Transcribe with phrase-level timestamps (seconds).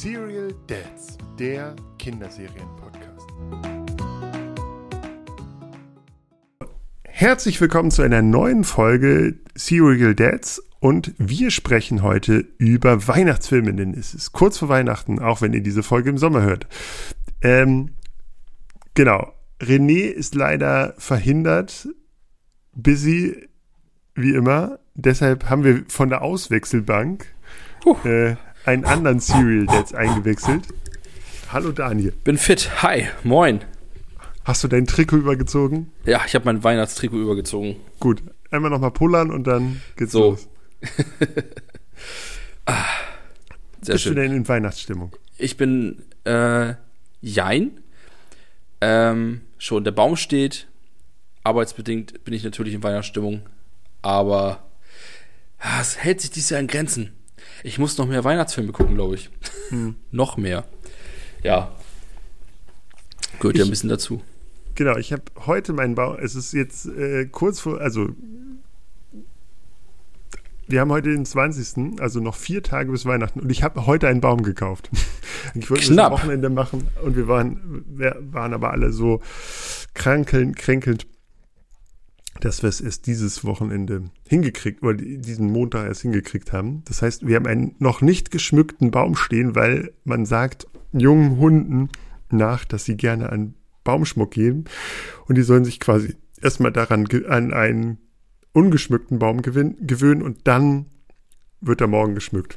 [0.00, 3.26] Serial Dads, der Kinderserien-Podcast.
[7.04, 13.92] Herzlich willkommen zu einer neuen Folge Serial Dads und wir sprechen heute über Weihnachtsfilme, denn
[13.92, 16.66] es ist kurz vor Weihnachten, auch wenn ihr diese Folge im Sommer hört.
[17.42, 17.90] Ähm,
[18.94, 21.88] genau, René ist leider verhindert,
[22.72, 23.48] busy
[24.14, 24.78] wie immer.
[24.94, 27.26] Deshalb haben wir von der Auswechselbank
[28.04, 30.64] äh, einen anderen Serial Dads eingewechselt.
[31.52, 32.12] Hallo Daniel.
[32.24, 32.82] Bin fit.
[32.82, 33.08] Hi.
[33.24, 33.60] Moin.
[34.44, 35.92] Hast du dein Trikot übergezogen?
[36.04, 37.76] Ja, ich habe mein Weihnachtstrikot übergezogen.
[37.98, 38.22] Gut.
[38.50, 40.30] Einmal nochmal pullern und dann geht's So.
[40.30, 40.48] los.
[42.66, 42.84] ah,
[43.82, 44.14] sehr Bist schön.
[44.16, 45.14] du denn in Weihnachtsstimmung?
[45.38, 46.74] Ich bin äh,
[47.20, 47.80] Jein.
[48.80, 50.66] Ähm, schon der Baum steht.
[51.44, 53.42] Arbeitsbedingt bin ich natürlich in Weihnachtsstimmung.
[54.02, 54.64] Aber
[55.58, 57.12] ah, es hält sich dieses Jahr in Grenzen.
[57.62, 59.30] Ich muss noch mehr Weihnachtsfilme gucken, glaube ich.
[60.10, 60.64] noch mehr.
[61.42, 61.70] Ja.
[63.38, 64.22] Gehört ja Ich- ein bisschen dazu.
[64.76, 66.16] Genau, ich habe heute meinen Baum.
[66.20, 68.08] Es ist jetzt äh, kurz vor, also
[70.68, 74.06] wir haben heute den 20., also noch vier Tage bis Weihnachten und ich habe heute
[74.08, 74.88] einen Baum gekauft.
[75.54, 76.12] Ich wollte das am.
[76.12, 79.20] Wochenende machen und wir waren, wir waren aber alle so
[79.94, 81.06] krankelnd, kränkelnd,
[82.44, 86.82] dass wir es erst dieses Wochenende hingekriegt oder diesen Montag erst hingekriegt haben.
[86.86, 91.88] Das heißt, wir haben einen noch nicht geschmückten Baum stehen, weil man sagt jungen Hunden
[92.30, 94.64] nach, dass sie gerne an Baumschmuck geben
[95.26, 97.98] und die sollen sich quasi erstmal daran an einen
[98.52, 100.86] ungeschmückten Baum gewöhnen und dann
[101.60, 102.56] wird er morgen geschmückt.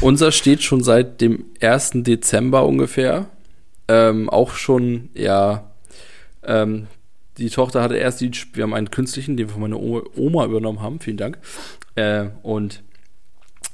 [0.00, 1.92] Unser steht schon seit dem 1.
[1.96, 3.28] Dezember ungefähr.
[3.88, 5.70] Ähm, auch schon, ja,
[6.42, 6.86] ähm,
[7.38, 10.80] die Tochter hatte erst die, wir haben einen künstlichen, den wir von meiner Oma, übernommen
[10.80, 11.38] haben, vielen Dank.
[11.94, 12.82] Äh, und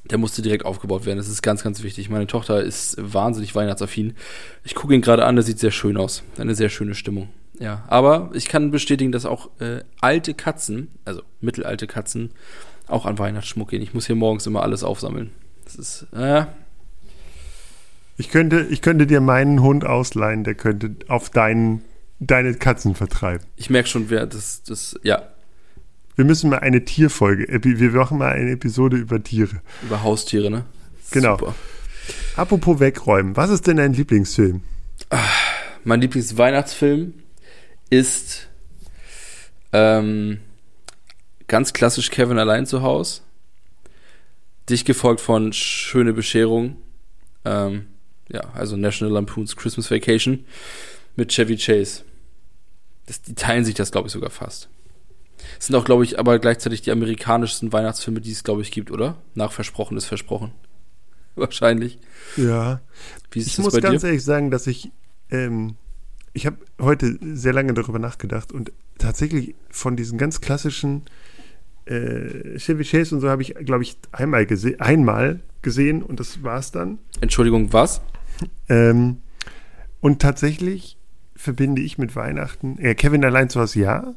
[0.05, 1.19] der musste direkt aufgebaut werden.
[1.19, 2.11] Das ist ganz, ganz wichtig.
[2.11, 4.15] Meine Tochter ist wahnsinnig weihnachtsaffin.
[4.65, 6.23] Ich gucke ihn gerade an, der sieht sehr schön aus.
[6.39, 7.29] Eine sehr schöne Stimmung.
[7.59, 12.31] Ja, aber ich kann bestätigen, dass auch äh, alte Katzen, also mittelalte Katzen,
[12.89, 13.83] auch an Weihnachtsschmuck gehen.
[13.83, 15.31] Ich muss hier morgens immer alles aufsammeln.
[15.65, 16.47] Das ist, äh,
[18.17, 21.83] Ich könnte, ich könnte dir meinen Hund ausleihen, der könnte auf deinen,
[22.27, 23.47] deine Katzen vertreiben.
[23.57, 25.29] ich merke schon, wer das, das, ja,
[26.17, 29.61] Wir müssen mal eine Tierfolge, wir machen mal eine Episode über Tiere.
[29.83, 30.65] über Haustiere, ne?
[31.11, 31.37] Genau.
[31.37, 31.55] Super.
[32.37, 34.63] Apropos wegräumen, was ist denn dein Lieblingsfilm?
[35.85, 37.15] Mein Lieblingsweihnachtsfilm
[37.91, 38.49] ist
[39.73, 40.39] ähm,
[41.49, 43.23] ganz klassisch Kevin allein zu Haus.
[44.71, 46.77] Dich gefolgt von Schöne Bescherung.
[47.45, 47.87] Ähm,
[48.29, 50.45] ja, also National Lampoon's Christmas Vacation
[51.17, 52.05] mit Chevy Chase.
[53.13, 54.71] Das, die teilen sich das, glaube ich, sogar fast.
[55.59, 58.91] Das sind auch, glaube ich, aber gleichzeitig die amerikanischsten Weihnachtsfilme, die es, glaube ich, gibt,
[58.91, 59.19] oder?
[59.35, 60.53] Nach Versprochen ist Versprochen.
[61.35, 61.99] Wahrscheinlich.
[62.39, 62.81] Ja,
[63.31, 64.07] Wie ist ich das muss bei ganz dir?
[64.07, 64.93] ehrlich sagen, dass ich,
[65.31, 65.77] ähm,
[66.33, 71.03] ich habe heute sehr lange darüber nachgedacht und tatsächlich von diesen ganz klassischen
[71.85, 76.43] äh, Chevy Chase und so habe ich, glaube ich, einmal, gese einmal gesehen und das
[76.43, 76.99] war's dann.
[77.21, 78.01] Entschuldigung, was?
[78.71, 79.19] Ähm,
[80.01, 80.97] und tatsächlich
[81.35, 84.15] verbinde ich mit Weihnachten, äh, Kevin allein zu Hause, ja.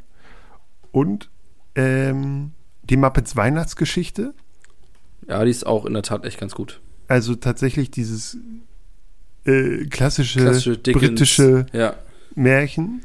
[0.92, 1.30] Und
[1.76, 2.52] ähm,
[2.84, 4.34] die Muppets Weihnachtsgeschichte.
[5.28, 6.82] Ja, die ist auch in der Tat echt ganz gut.
[7.08, 8.38] Also tatsächlich dieses
[9.46, 11.96] äh, klassische, Klassische Dickens, britische Ja.
[12.36, 13.02] Märchen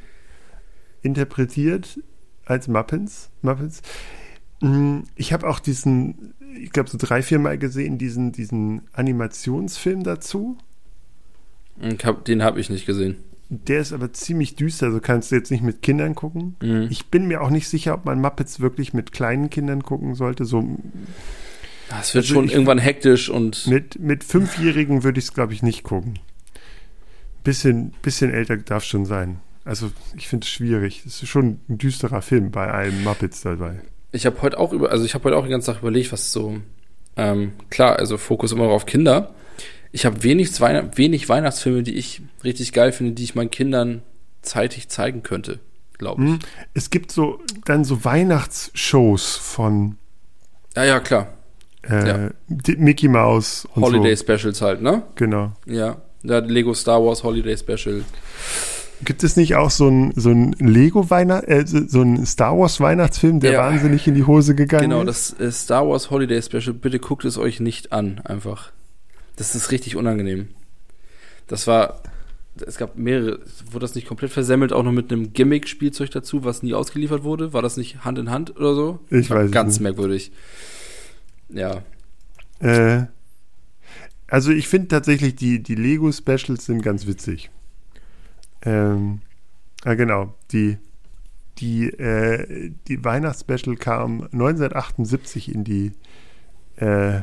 [1.03, 2.01] interpretiert
[2.45, 3.31] als Muppets.
[3.43, 3.83] Muppets.
[4.61, 10.03] Mm, Ich habe auch diesen, ich glaube so drei, vier Mal gesehen, diesen, diesen Animationsfilm
[10.05, 10.59] dazu.
[12.05, 13.17] Hab, den habe ich nicht gesehen.
[13.53, 16.55] Der ist aber ziemlich düster, also kannst du jetzt nicht mit Kindern gucken.
[16.63, 16.87] Mhm.
[16.89, 20.45] Ich bin mir auch nicht sicher, ob man Muppets wirklich mit kleinen Kindern gucken sollte.
[20.45, 20.61] So
[22.01, 25.53] Es wird Also schon ich- irgendwann hektisch und mit, mit Fünfjährigen würde ich es, glaube
[25.53, 26.21] ich, nicht gucken.
[27.43, 29.41] Bisschen, bisschen älter darf schon sein.
[29.65, 31.03] Also ich finde es schwierig.
[31.07, 33.81] Es ist schon ein düsterer Film bei allen Muppets dabei.
[34.13, 36.33] ich habe heute auch über, also ich habe heute auch den ganzen Tag überlegt, was
[36.33, 36.59] so
[37.17, 39.35] ähm, klar, also Fokus immer auf Kinder.
[39.93, 44.03] Ich habe wenig, Weihn wenig Weihnachtsfilme, die ich richtig geil finde, die ich meinen Kindern
[44.43, 45.59] zeitig zeigen könnte,
[45.99, 46.29] glaube ich.
[46.31, 46.39] Hm?
[46.75, 49.97] Es gibt so dann so Weihnachtsshows von
[50.77, 51.29] Ja, ja, klar.
[51.89, 52.31] äh, Ja.
[52.79, 54.23] Mickey Mouse und Holiday so.
[54.25, 55.03] Specials halt, ne?
[55.17, 55.53] Genau.
[55.67, 55.97] Ja.
[56.23, 58.05] Ja, Lego Star Wars Holiday Special.
[59.03, 62.79] Gibt es nicht auch so ein, so ein Lego Weihnacht, äh, so ein Star Wars
[62.81, 63.61] Weihnachtsfilm, der Ja.
[63.61, 65.35] wahnsinnig in die Hose gegangen Genau, ist?
[65.39, 68.71] das äh, Star Wars Holiday Special, bitte guckt es euch nicht an, einfach.
[69.41, 70.49] Das ist richtig unangenehm.
[71.47, 72.03] Das war,
[72.67, 73.41] es gab mehrere,
[73.71, 77.55] wurde das nicht komplett versemmelt, auch noch mit einem Gimmick-Spielzeug dazu, was nie ausgeliefert wurde?
[77.55, 78.99] War das nicht Hand in Hand oder so?
[79.09, 79.85] Ich War weiß Ganz nicht.
[79.85, 80.31] merkwürdig.
[81.49, 81.83] Ja.
[82.59, 83.07] Äh,
[84.27, 87.49] also ich finde tatsächlich, die, die Lego-Specials sind ganz witzig.
[88.61, 89.23] Ähm,
[89.87, 90.35] ja, genau.
[90.53, 90.77] Die,
[91.57, 95.93] die, äh, die Weihnachtsspecial kam 1978 in die
[96.77, 97.23] äh,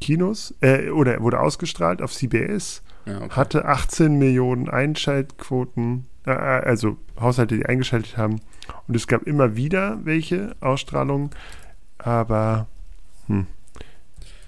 [0.00, 3.30] Kinos äh, oder wurde ausgestrahlt auf CBS, Ja, okay.
[3.30, 8.40] hatte 18 Millionen Einschaltquoten, äh, also Haushalte, die eingeschaltet haben.
[8.88, 11.30] Und es gab immer wieder welche Ausstrahlungen,
[11.98, 12.66] aber
[13.26, 13.46] hm,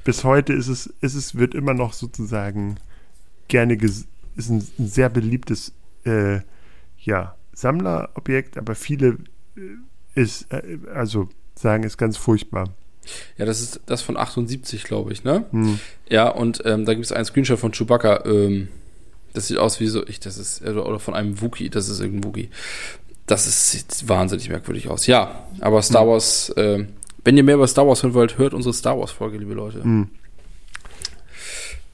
[0.04, 2.76] bis heute ist es, ist es, wird immer noch sozusagen
[3.48, 4.06] gerne, ist
[4.36, 5.72] ein, ein sehr beliebtes
[6.04, 6.40] äh,
[6.98, 9.18] ja, Sammlerobjekt, aber viele
[9.56, 9.60] äh,
[10.14, 12.68] ist, äh, also sagen, ist ganz furchtbar.
[13.36, 15.44] Ja, das ist das von 78, glaube ich, ne?
[15.50, 15.78] Hm.
[16.08, 18.24] Ja, und ähm, da gibt es einen Screenshot von Chewbacca.
[18.26, 18.68] Ähm,
[19.34, 22.00] das sieht aus wie so, ich, das ist, oder oder von einem Wookie, das ist
[22.00, 22.48] irgendein Wookie.
[23.26, 25.06] Das ist, sieht wahnsinnig merkwürdig aus.
[25.06, 26.08] Ja, aber Star Hm.
[26.08, 26.86] Wars, äh,
[27.24, 29.82] wenn ihr mehr über Star Wars hören wollt, hört unsere Star Wars-Folge, liebe Leute.
[29.82, 30.08] Hm.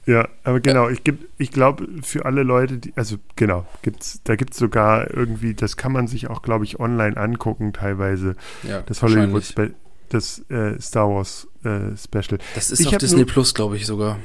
[0.07, 1.01] Ja, aber genau, ich,
[1.39, 5.77] ich glaube, für alle Leute, die, also genau, gibt's, da gibt es sogar irgendwie, das
[5.77, 9.43] kann man sich auch, glaube ich, online angucken, teilweise, Ja, das Hollywood.
[9.43, 9.73] Spe
[10.09, 12.39] das äh, Star Wars äh, Special.
[12.55, 14.19] Das ist Ich auf Disney nur- Plus, glaube ich sogar.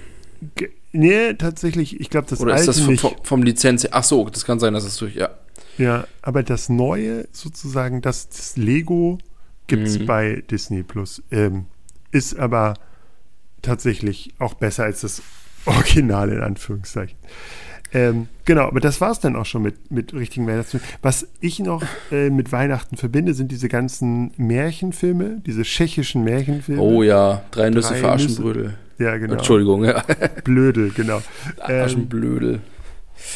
[0.92, 3.86] Nee, tatsächlich, ich glaube, das Oder ist das vom, vom Lizenz?
[3.90, 5.30] Ach so, das kann sein, dass es durch, ja.
[5.78, 9.18] Ja, aber das Neue sozusagen, das, das Lego
[9.66, 10.06] gibt es Mhm.
[10.06, 11.22] bei Disney Plus.
[11.30, 11.66] Ähm,
[12.10, 12.74] ist aber
[13.62, 15.22] tatsächlich auch besser als das
[15.66, 17.16] Original in Anführungszeichen.
[17.92, 20.86] Ähm, genau, aber das war es dann auch schon mit, mit richtigen Weihnachtsfilmen.
[21.02, 21.82] Was ich noch
[22.12, 26.80] äh, mit Weihnachten verbinde, sind diese ganzen Märchenfilme, diese tschechischen Märchenfilme.
[26.80, 28.10] Oh ja, drei Nüsse Drei für.
[28.12, 28.74] Aschenbrödel.
[28.98, 29.34] Ja, genau.
[29.34, 30.04] Entschuldigung, ja.
[30.44, 31.22] Blödel, genau.
[31.66, 32.60] Ähm, Aschenblödel.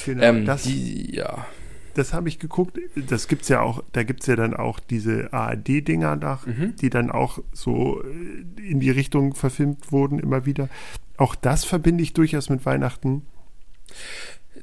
[0.05, 0.23] genau.
[0.23, 1.47] Ähm, das die, ja.
[1.95, 2.79] das habe ich geguckt.
[3.09, 6.77] Das gibt's ja auch, da gibt es ja dann auch diese ARD-Dinger nach, Mhm.
[6.77, 10.69] die dann auch so äh, in die Richtung verfilmt wurden, immer wieder.
[11.17, 13.23] Auch das verbinde ich durchaus mit Weihnachten.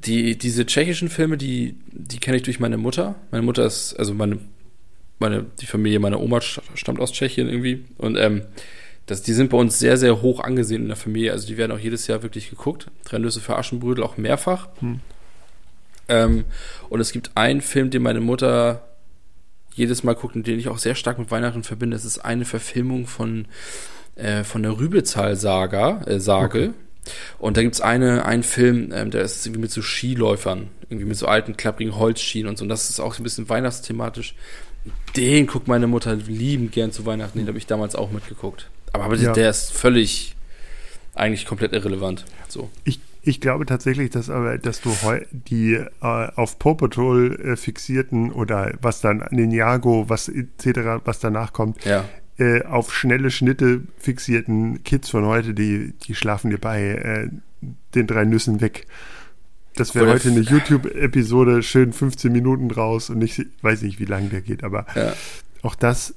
[0.06, 3.16] Die, diese tschechischen Filme, die, die kenne ich durch meine Mutter.
[3.30, 4.40] Meine Mutter ist, also meine,
[5.20, 7.86] meine, die Familie meiner Oma st- stammt aus Tschechien irgendwie.
[7.98, 8.42] Und ähm,
[9.06, 11.32] das, die sind bei uns sehr, sehr hoch angesehen in der Familie.
[11.34, 12.88] Also die werden auch jedes Jahr wirklich geguckt.
[13.06, 14.70] Drei Nüsse für Aschenbrödel auch mehrfach.
[14.80, 15.02] Hm.
[16.08, 16.46] Ähm,
[16.90, 18.88] und es gibt einen Film, den meine Mutter
[19.74, 21.96] jedes Mal guckt und den ich auch sehr stark mit Weihnachten verbinde.
[21.96, 23.48] Das ist eine Verfilmung von,
[24.16, 26.74] äh, von der Rübezahl-Saga, äh, Sage.
[27.40, 31.18] Und da gibt's eine, einen Film, ähm, der ist irgendwie mit so Skiläufern, irgendwie mit
[31.18, 32.64] so alten, klapprigen Holzschienen und so.
[32.66, 34.36] Und das ist auch so ein bisschen weihnachtsthematisch.
[35.16, 37.38] Den guckt meine Mutter liebend gern zu Weihnachten.
[37.40, 38.70] Den habe ich damals auch mitgeguckt.
[38.94, 39.34] Aber, aber Ja.
[39.34, 40.36] der ist völlig,
[41.16, 42.26] eigentlich komplett irrelevant.
[42.48, 42.70] So.
[42.84, 44.96] Ich, ich glaube tatsächlich, dass aber, dass du
[45.32, 51.54] die äh, auf Paw Patrol äh, fixierten oder was dann Ninjago, was etc., was danach
[51.54, 52.06] kommt, Ja.
[52.38, 57.30] Äh, auf schnelle Schnitte fixierten Kids von heute, die, die schlafen dir bei äh,
[57.96, 58.88] den drei Nüssen weg.
[59.76, 64.30] Das wäre heute eine YouTube-Episode, schön 15 Minuten draus und ich weiß nicht, wie lang
[64.30, 65.14] der geht, aber Ja.
[65.62, 66.14] auch das,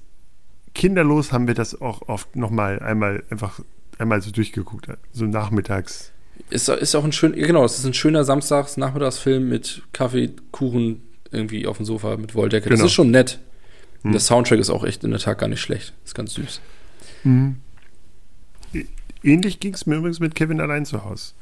[0.75, 3.61] kinderlos haben wir das auch oft nochmal einmal einfach
[3.99, 6.11] einmal so durchgeguckt, so nachmittags.
[6.51, 11.67] Ist, ist auch ein schön, genau, es ist ein schöner Samstags-Nachmittagsfilm mit Kaffee, Kuchen irgendwie
[11.69, 12.69] auf dem Sofa mit Wolldecke.
[12.71, 12.87] Das Genau.
[12.87, 13.39] ist schon nett.
[14.05, 14.13] Und Hm.
[14.13, 15.93] der Soundtrack ist auch echt in der Tat gar nicht schlecht.
[16.05, 16.61] Ist ganz süß.
[18.75, 18.87] Ä-
[19.23, 21.33] Ähnlich ging es mir übrigens mit Kevin allein zu Hause.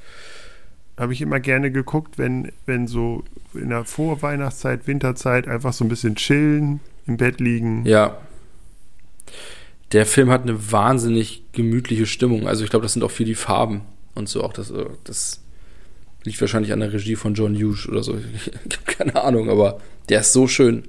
[0.97, 5.89] Habe ich immer gerne geguckt, wenn, wenn so in der Vorweihnachtszeit, Winterzeit einfach so ein
[5.89, 7.85] bisschen chillen, im Bett liegen.
[7.85, 8.19] Ja.
[9.91, 12.47] Der Film hat eine wahnsinnig gemütliche Stimmung.
[12.47, 13.83] Also ich glaube, das sind auch viel die Farben
[14.15, 14.53] und so auch.
[14.53, 15.41] Das, äh, das
[16.25, 18.17] liegt wahrscheinlich an der Regie von John Hughes oder so.
[18.69, 20.85] Ich habe keine Ahnung, aber der ist so schön.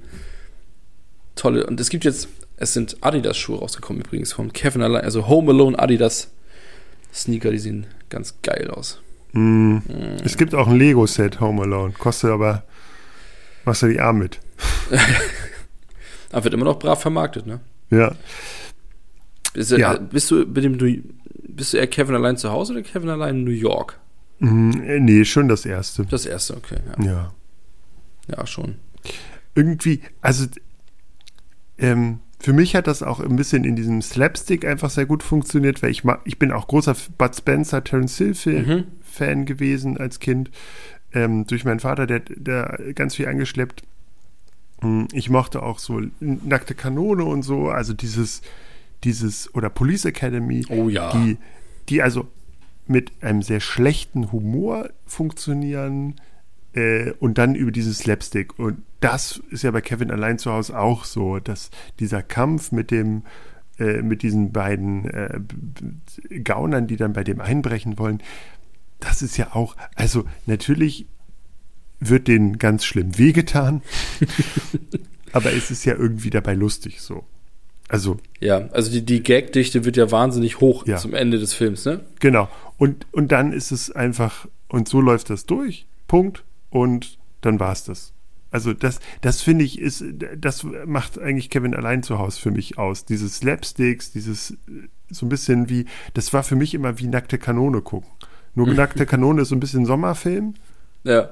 [1.36, 1.66] Tolle.
[1.66, 5.04] Und es gibt jetzt, es sind Adidas-Schuhe rausgekommen übrigens von Kevin allein.
[5.04, 6.30] Also Home Alone Adidas
[7.12, 9.00] Sneaker, die sehen ganz geil aus.
[9.32, 9.78] Mm.
[10.24, 12.62] Es gibt auch ein Lego-Set Home Alone, kostet aber,
[13.64, 14.38] machst du die Arm mit.
[16.32, 17.60] Aber wird immer noch brav vermarktet, ne?
[17.90, 18.12] Ja.
[19.52, 19.96] Bist, du- Ja.
[19.96, 20.76] bist du mit dem
[21.48, 24.00] bist du eher Kevin allein zu Hause oder Kevin allein in New York?
[24.40, 26.04] Mm, äh, nee, schon das erste.
[26.06, 26.78] Das erste, okay.
[26.98, 27.34] Ja, Ja.
[28.36, 28.76] ja schon.
[29.54, 30.46] Irgendwie, also
[31.78, 35.82] ähm, für mich hat das auch ein bisschen in diesem Slapstick einfach sehr gut funktioniert,
[35.82, 38.84] weil ich, ma- ich bin auch großer Bud Spencer, Terence Hill Film, Mhm.
[39.02, 40.50] Fan gewesen als Kind.
[41.12, 43.82] Ähm, durch meinen Vater, der, der ganz viel eingeschleppt.
[44.80, 48.42] Hm, Ich mochte auch so nackte Kanone und so, also dieses,
[49.04, 51.12] dieses, oder Police Academy, Oh ja.
[51.12, 51.38] die,
[51.88, 52.26] die also
[52.86, 56.16] mit einem sehr schlechten Humor funktionieren
[56.74, 58.58] äh, und dann über diesen Slapstick.
[58.58, 62.90] Und das ist ja bei Kevin allein zu Hause auch so, dass dieser Kampf mit
[62.90, 63.22] dem
[63.78, 65.40] äh, mit diesen beiden äh,
[66.44, 68.22] Gaunern, die dann bei dem einbrechen wollen,
[69.00, 71.06] das ist ja auch, also natürlich
[71.98, 73.82] wird denen ganz schlimm wehgetan,
[75.32, 77.24] aber es ist ja irgendwie dabei lustig so.
[77.88, 78.16] Also.
[78.40, 80.96] Ja, also die, die Gagdichte wird ja wahnsinnig hoch ja.
[80.96, 82.00] zum Ende des Films, ne?
[82.20, 82.48] Genau.
[82.78, 87.70] Und, und dann ist es einfach, und so läuft das durch, Punkt, und dann war
[87.70, 88.12] es das.
[88.50, 90.04] Also das, das finde ich, ist,
[90.36, 93.04] das macht eigentlich Kevin allein zu Hause für mich aus.
[93.04, 94.56] Dieses Slapsticks, dieses
[95.08, 98.10] so ein bisschen wie, das war für mich immer wie nackte Kanone gucken.
[98.56, 100.54] Nur nackte Kanone ist so ein bisschen Sommerfilm.
[101.04, 101.30] Ja.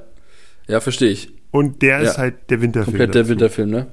[0.69, 1.33] Ja, verstehe ich.
[1.51, 2.11] Und der ja.
[2.11, 2.99] ist halt der Winterfilm.
[2.99, 3.87] Komplett der Winterfilm, ne?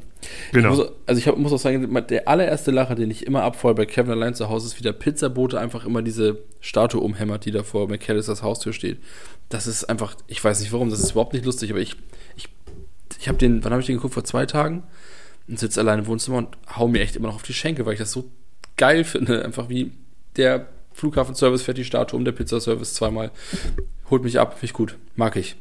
[0.52, 0.70] Genau.
[0.70, 3.86] Muss, also ich hab, muss auch sagen, der allererste Lacher, den ich immer abfall bei
[3.86, 7.64] Kevin allein zu Hause, ist, wie der Pizzabote einfach immer diese Statue umhämmert, die da
[7.64, 9.00] vor McAllisters Haustür steht.
[9.48, 11.96] Das ist einfach, ich weiß nicht warum, das ist überhaupt nicht lustig, aber ich,
[12.36, 12.50] ich,
[13.20, 14.14] ich habe den, wann habe ich den geguckt?
[14.14, 14.84] Vor zwei Tagen
[15.48, 17.94] und sitze allein im Wohnzimmer und hau mir echt immer noch auf die Schenkel, weil
[17.94, 18.30] ich das so
[18.78, 19.44] geil finde.
[19.44, 19.92] Einfach wie
[20.36, 23.32] der Flughafenservice fährt die Statue um, der Pizzaservice zweimal.
[24.10, 24.98] Holt mich ab, finde ich gut.
[25.16, 25.56] Mag ich.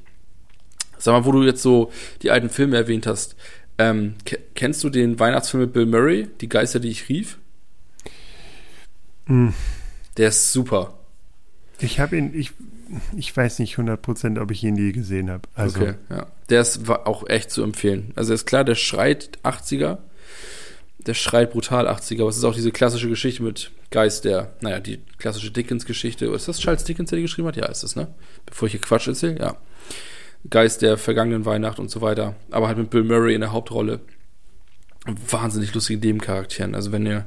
[0.99, 1.91] Sag mal, wo du jetzt so
[2.23, 3.37] die alten Filme erwähnt hast.
[3.79, 4.15] Ähm,
[4.55, 7.39] kennst du den Weihnachtsfilm mit Bill Murray, Die Geister, die ich rief?
[9.27, 9.51] Mm.
[10.17, 10.99] Der ist super.
[11.79, 12.51] Ich habe ihn, ich,
[13.17, 15.49] ich weiß nicht 100%, ob ich ihn je gesehen habe.
[15.55, 15.81] Also.
[15.81, 16.27] Okay, ja.
[16.49, 18.13] Der ist auch echt zu empfehlen.
[18.17, 19.99] Also ist klar, der schreit 80er.
[20.99, 22.23] Der schreit brutal 80er.
[22.23, 26.27] Aber es ist auch diese klassische Geschichte mit Geist, der, naja, die klassische Dickens-Geschichte.
[26.27, 27.57] Ist das Charles Dickens, der die geschrieben hat?
[27.57, 28.09] Ja, ist das, ne?
[28.45, 29.57] Bevor ich hier Quatsch erzähle, ja.
[30.50, 32.35] Geist der vergangenen Weihnacht und so weiter.
[32.50, 34.00] Aber halt mit Bill Murray in der Hauptrolle.
[35.30, 36.75] Wahnsinnig lustigen Nebencharakteren.
[36.75, 37.26] Also wenn ihr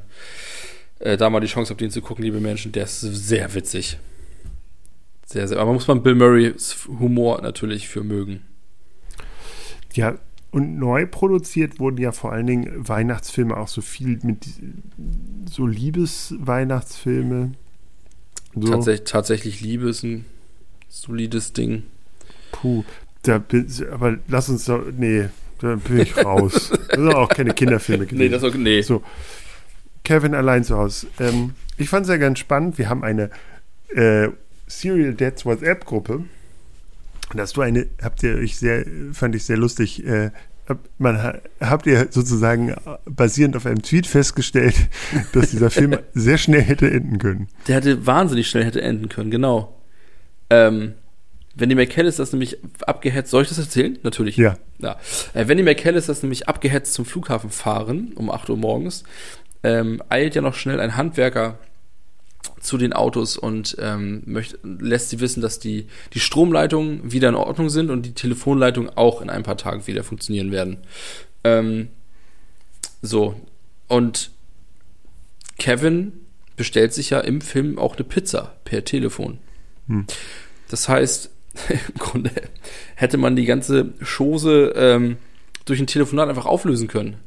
[1.00, 3.98] äh, da mal die Chance habt, den zu gucken, liebe Menschen, der ist sehr witzig.
[5.26, 5.60] Sehr, sehr.
[5.60, 8.42] Aber muss man Bill Murrays Humor natürlich für mögen.
[9.94, 10.18] Ja,
[10.52, 14.46] und neu produziert wurden ja vor allen Dingen Weihnachtsfilme auch so viel mit
[15.50, 17.54] so Liebes-Weihnachtsfilme.
[18.54, 18.72] So.
[18.72, 20.26] Tatsächlich, tatsächlich Liebe ist ein
[20.90, 21.84] solides Ding.
[22.52, 22.84] Puh,
[23.24, 26.72] da bin, aber lass uns doch, nee, da bin ich raus.
[26.88, 28.20] das sind auch keine Kinderfilme gewesen.
[28.20, 28.82] Nee, das auch, nee.
[28.82, 29.04] So,
[30.04, 31.08] Kevin allein zu Hause.
[31.20, 32.78] Ähm, ich fand es ja ganz spannend.
[32.78, 33.30] Wir haben eine
[33.90, 34.30] äh,
[34.68, 36.26] Serial Dads WhatsApp-Gruppe.
[37.34, 40.32] Dass du eine, habt ihr euch sehr, fand ich sehr lustig, äh,
[40.98, 42.76] man habt ihr sozusagen
[43.06, 44.76] basierend auf einem Tweet festgestellt,
[45.34, 47.48] dass dieser Film sehr schnell hätte enden können.
[47.68, 49.78] Der hätte wahnsinnig schnell hätte enden können, genau.
[50.50, 50.94] Ähm,
[51.62, 53.98] wenn die McKellis das nämlich abgehetzt, soll ich das erzählen?
[54.04, 54.36] Natürlich.
[54.36, 54.58] Ja.
[54.80, 54.98] ja.
[55.34, 59.04] Äh, wenn die McKellis das nämlich abgehetzt zum Flughafen fahren, um 8 Uhr morgens,
[59.64, 61.60] ähm, eilt ja noch schnell ein Handwerker
[62.60, 67.36] zu den Autos und ähm, möchte, lässt sie wissen, dass die, die Stromleitungen wieder in
[67.36, 70.78] Ordnung sind und die Telefonleitungen auch in ein paar Tagen wieder funktionieren werden.
[71.44, 71.90] Ähm,
[73.02, 73.40] so.
[73.88, 74.32] Und
[75.58, 76.14] Kevin
[76.56, 79.40] bestellt sich ja im Film auch eine Pizza per Telefon.
[79.88, 80.06] Hm.
[80.70, 81.30] Das heißt,
[81.70, 82.32] im Grunde
[82.96, 85.18] hätte man die ganze Chose ähm,
[85.66, 87.18] durch ein Telefonat einfach auflösen können.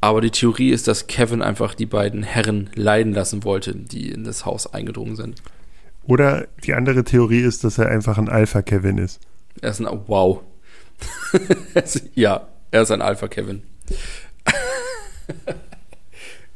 [0.00, 4.24] Aber die Theorie ist, dass Kevin einfach die beiden Herren leiden lassen wollte, die in
[4.24, 5.40] das Haus eingedrungen sind.
[6.04, 9.20] Oder die andere Theorie ist, dass er einfach ein Alpha-Kevin ist.
[9.60, 10.40] Er ist ein, wow.
[12.14, 13.62] ja, er ist ein Alpha-Kevin.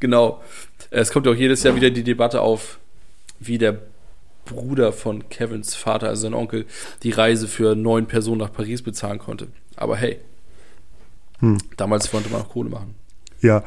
[0.01, 0.43] genau.
[0.89, 2.79] Es kommt auch jedes Jahr wieder die Debatte auf,
[3.39, 3.79] wie der
[4.47, 6.65] Bruder von Kevins Vater, also sein Onkel,
[7.03, 9.47] die Reise für neun Personen nach Paris bezahlen konnte.
[9.75, 10.19] Aber hey,
[11.39, 11.57] hm.
[11.77, 12.95] damals wollte man auch Kohle machen.
[13.41, 13.63] Ja.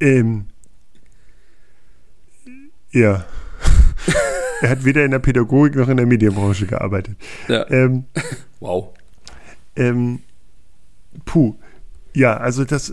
[0.00, 0.46] Ähm.
[2.90, 3.26] Ja.
[4.62, 7.16] er hat weder in der Pädagogik noch in der Medienbranche gearbeitet.
[7.48, 7.68] Ja.
[7.70, 8.04] Ähm,
[8.60, 8.94] wow.
[9.76, 10.20] Ähm,
[11.24, 11.56] puh.
[12.14, 12.92] Ja, also das.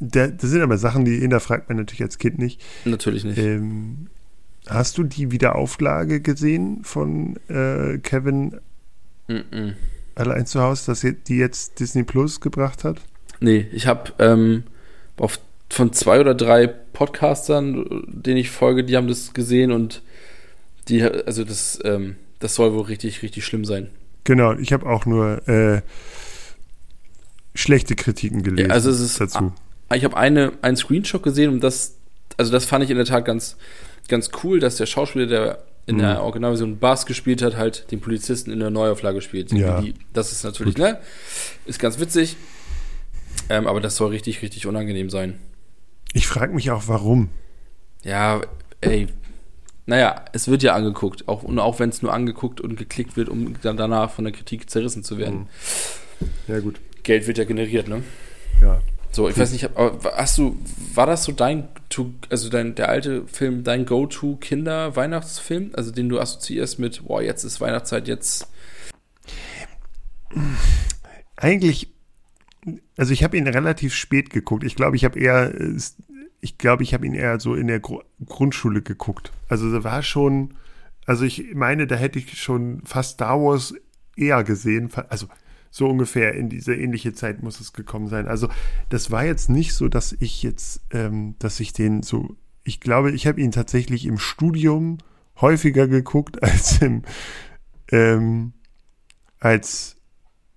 [0.00, 2.60] Da, das sind aber Sachen, die hinterfragt man natürlich als Kind nicht.
[2.84, 3.38] Natürlich nicht.
[3.38, 4.08] Ähm,
[4.70, 8.60] Hast du die Wiederauflage gesehen von äh, Kevin
[9.26, 9.72] mm -mm.
[10.14, 13.00] allein zu Hause, dass die jetzt Disney Plus gebracht hat?
[13.40, 14.62] Nee, ich habe ähm,
[15.68, 20.02] von zwei oder drei Podcastern, denen ich folge, die haben das gesehen und
[20.88, 23.88] die, also das, ähm, das soll wohl richtig, richtig schlimm sein.
[24.24, 25.82] Genau, ich habe auch nur äh,
[27.54, 29.52] schlechte Kritiken gelesen ja, also es ist, dazu.
[29.92, 31.96] Ich habe eine, einen Screenshot gesehen und das,
[32.36, 33.56] also das fand ich in der Tat ganz,
[34.10, 36.00] ganz cool, dass der Schauspieler, der in mhm.
[36.00, 39.52] der Originalversion Bass gespielt hat, halt den Polizisten in der Neuauflage spielt.
[39.52, 39.82] Ja.
[40.12, 40.84] das ist natürlich, Gut.
[40.84, 40.98] ne?
[41.64, 42.36] Ist ganz witzig.
[43.48, 45.38] Ähm, aber das soll richtig, richtig unangenehm sein.
[46.12, 47.30] Ich frage mich auch, warum.
[48.04, 48.40] Ja,
[48.80, 49.08] ey.
[49.86, 51.26] Naja, es wird ja angeguckt.
[51.26, 54.32] Auch, und auch wenn es nur angeguckt und geklickt wird, um dann danach von der
[54.32, 55.48] Kritik zerrissen zu werden.
[56.20, 56.28] Mhm.
[56.46, 56.80] Ja, gut.
[57.02, 58.02] Geld wird ja generiert, ne?
[58.60, 58.80] Ja.
[59.12, 60.56] So, ich weiß nicht, aber hast du,
[60.94, 61.68] war das so dein,
[62.28, 67.60] also dein, der alte Film, dein Go-To-Kinder-Weihnachtsfilm, also den du assoziierst mit, boah, jetzt ist
[67.60, 68.46] Weihnachtszeit, jetzt.
[71.36, 71.92] Eigentlich,
[72.96, 74.62] also ich habe ihn relativ spät geguckt.
[74.62, 75.52] Ich glaube, ich habe eher,
[76.40, 79.32] ich glaube, ich habe ihn eher so in der Gru Grundschule geguckt.
[79.48, 80.54] Also da war schon,
[81.04, 83.74] also ich meine, da hätte ich schon fast Star Wars
[84.16, 84.88] eher gesehen.
[85.08, 85.26] Also
[85.70, 88.26] so ungefähr in diese ähnliche Zeit muss es gekommen sein.
[88.26, 88.48] Also
[88.88, 93.12] das war jetzt nicht so, dass ich jetzt, ähm, dass ich den so, ich glaube,
[93.12, 94.98] ich habe ihn tatsächlich im Studium
[95.40, 97.02] häufiger geguckt als im,
[97.92, 98.52] ähm,
[99.38, 99.96] als,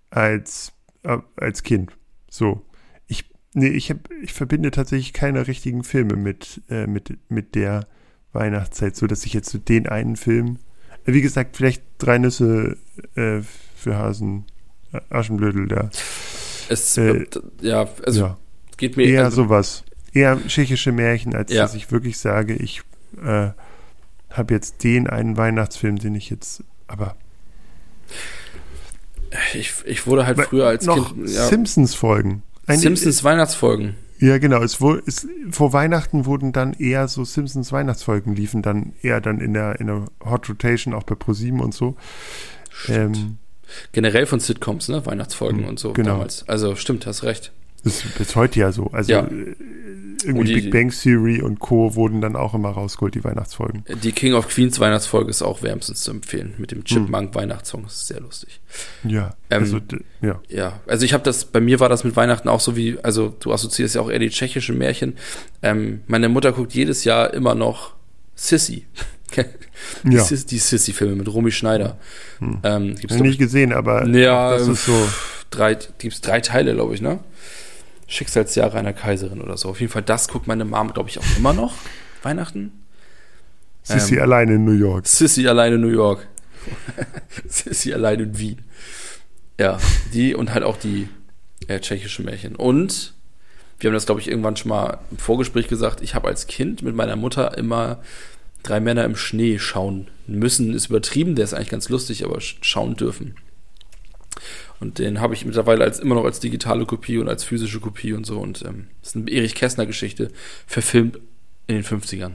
[0.09, 1.95] als, äh, als Kind.
[2.29, 2.65] So.
[3.07, 7.87] Ich, nee, ich habe, ich verbinde tatsächlich keine richtigen Filme mit, äh, mit, mit der
[8.33, 10.57] Weihnachtszeit, so dass ich jetzt so den einen Film,
[11.05, 12.77] wie gesagt, vielleicht drei Nüsse
[13.15, 13.41] äh,
[13.75, 14.45] für Hasen
[15.09, 15.89] Aschenblödel da.
[16.69, 17.25] Es, äh,
[17.61, 18.37] ja, also ja.
[18.77, 19.83] geht mir eher also, sowas.
[20.13, 21.63] Eher tschechische Märchen, als ja.
[21.63, 22.81] dass ich wirklich sage, ich
[23.23, 23.49] äh,
[24.29, 27.15] habe jetzt den einen Weihnachtsfilm, den ich jetzt, aber
[29.53, 31.29] ich, ich wurde halt früher als noch Kind.
[31.29, 31.47] Ja.
[31.47, 32.43] Simpsons-Folgen.
[32.67, 33.95] Simpsons Weihnachtsfolgen.
[34.19, 34.61] Ja, genau.
[34.61, 39.41] Es, wo, es, vor Weihnachten wurden dann eher so Simpsons Weihnachtsfolgen liefen dann eher dann
[39.41, 41.95] in der, in der Hot Rotation, auch bei ProSieben und so.
[42.87, 43.37] Ähm,
[43.91, 45.05] generell von Sitcoms, ne?
[45.05, 46.11] Weihnachtsfolgen mhm, und so genau.
[46.11, 46.47] damals.
[46.47, 47.51] Also stimmt, hast recht.
[47.83, 48.87] Das ist bis heute ja so.
[48.91, 49.21] Also ja.
[49.25, 49.55] Äh,
[50.25, 51.95] irgendwie die, Big Bang Theory und Co.
[51.95, 53.83] wurden dann auch immer rausgeholt, die Weihnachtsfolgen.
[54.03, 56.53] Die King of Queens Weihnachtsfolge ist auch wärmstens zu empfehlen.
[56.57, 57.35] Mit dem Chipmunk hm.
[57.35, 57.83] Weihnachtssong.
[57.83, 58.61] Das ist sehr lustig.
[59.03, 59.35] Ja.
[59.49, 59.79] Ähm, also,
[60.21, 60.41] ja.
[60.47, 60.79] Ja.
[60.87, 63.51] Also ich habe das, bei mir war das mit Weihnachten auch so wie, also du
[63.51, 65.17] assoziierst ja auch eher die tschechischen Märchen.
[65.61, 67.93] Ähm, meine Mutter guckt jedes Jahr immer noch
[68.35, 68.87] Sissy.
[70.03, 70.23] Die, ja.
[70.23, 71.97] Die Sissy-Filme mit Romy Schneider.
[72.39, 72.59] Hm.
[72.63, 75.07] Ähm, gibt's nicht gesehen, aber ja, das ist so.
[75.49, 77.19] Drei, gibt's drei Teile, glaube ich, ne?
[78.07, 79.69] Schicksalsjahre einer Kaiserin oder so.
[79.69, 81.75] Auf jeden Fall, das guckt meine Mom, glaube ich, auch immer noch.
[82.21, 82.71] Weihnachten.
[83.83, 85.07] Sissy ähm, alleine in New York.
[85.07, 86.27] Sissy alleine in New York.
[87.47, 88.59] Sissy alleine in Wien.
[89.59, 89.77] Ja,
[90.13, 91.09] die und halt auch die
[91.67, 92.55] äh, tschechische Märchen.
[92.55, 93.13] Und
[93.79, 96.01] wir haben das, glaube ich, irgendwann schon mal im Vorgespräch gesagt.
[96.01, 97.99] Ich habe als Kind mit meiner Mutter immer
[98.63, 102.95] drei Männer im Schnee schauen müssen, ist übertrieben, der ist eigentlich ganz lustig, aber schauen
[102.95, 103.35] dürfen.
[104.79, 108.13] Und den habe ich mittlerweile als immer noch als digitale Kopie und als physische Kopie
[108.13, 108.39] und so.
[108.39, 110.31] Und ähm, das ist eine Erich Kästner-Geschichte,
[110.67, 111.19] verfilmt
[111.67, 112.33] in den 50ern.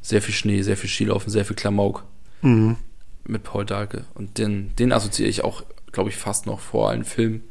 [0.00, 2.04] Sehr viel Schnee, sehr viel Skilaufen, sehr viel Klamauk.
[2.42, 2.76] Mhm.
[3.24, 4.04] Mit Paul Dahlke.
[4.14, 7.42] Und den, den assoziiere ich auch, glaube ich, fast noch vor allen Filmen.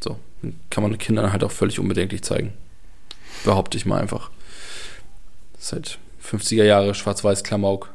[0.00, 2.52] So, den kann man Kindern halt auch völlig unbedenklich zeigen.
[3.44, 4.30] Behaupte ich mal einfach.
[5.54, 7.94] Das ist halt 50er Jahre Schwarz-Weiß-Klamauk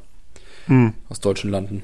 [0.68, 0.94] hm.
[1.10, 1.84] aus deutschen Landen.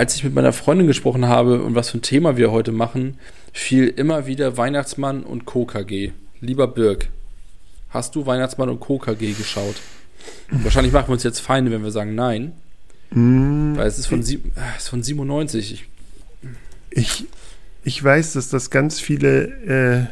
[0.01, 3.19] als ich mit meiner Freundin gesprochen habe und was für ein Thema wir heute machen,
[3.53, 6.13] fiel immer wieder Weihnachtsmann und KKG.
[6.41, 7.11] Lieber Birg,
[7.91, 9.75] hast du Weihnachtsmann und KKG geschaut?
[10.51, 12.53] Wahrscheinlich machen wir uns jetzt Feinde, wenn wir sagen nein.
[13.11, 15.73] Mm, weil es ist von, sieb, äh, ist von 97.
[15.73, 15.87] Ich,
[16.91, 17.27] ich,
[17.85, 20.09] ich weiß, dass das ganz viele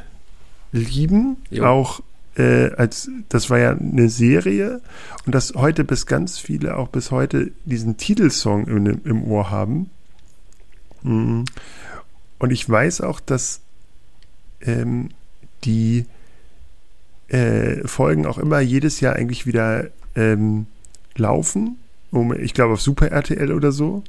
[0.75, 1.65] äh, lieben, jo.
[1.65, 2.03] auch
[2.39, 4.81] äh, als das war ja eine Serie
[5.27, 9.91] und dass heute bis ganz viele auch bis heute diesen Titelsong im, im Ohr haben.
[11.03, 11.45] Mhm.
[12.39, 13.61] Und ich weiß auch, dass
[14.61, 15.11] ähm,
[15.65, 16.07] die
[17.27, 20.67] äh, Folgen auch immer jedes Jahr eigentlich wieder ähm,
[21.17, 21.77] laufen.
[22.11, 24.03] Um, ich glaube auf Super RTL oder so.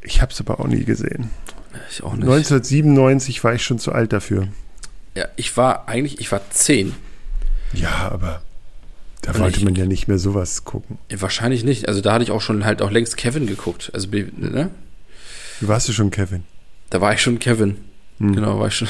[0.00, 1.30] Ich habe es aber auch nie gesehen.
[1.90, 2.22] Ich auch nicht.
[2.24, 4.48] 1997 war ich schon zu alt dafür.
[5.16, 6.94] Ja, ich war eigentlich, ich war zehn.
[7.72, 8.42] Ja, aber
[9.22, 10.98] da Und wollte ich, man ja nicht mehr sowas gucken.
[11.10, 11.88] Wahrscheinlich nicht.
[11.88, 13.90] Also da hatte ich auch schon halt auch längst Kevin geguckt.
[13.94, 14.70] Also, ne?
[15.60, 16.44] Wie warst du schon Kevin?
[16.90, 17.78] Da war ich schon Kevin.
[18.18, 18.34] Hm.
[18.34, 18.88] Genau, war ich schon.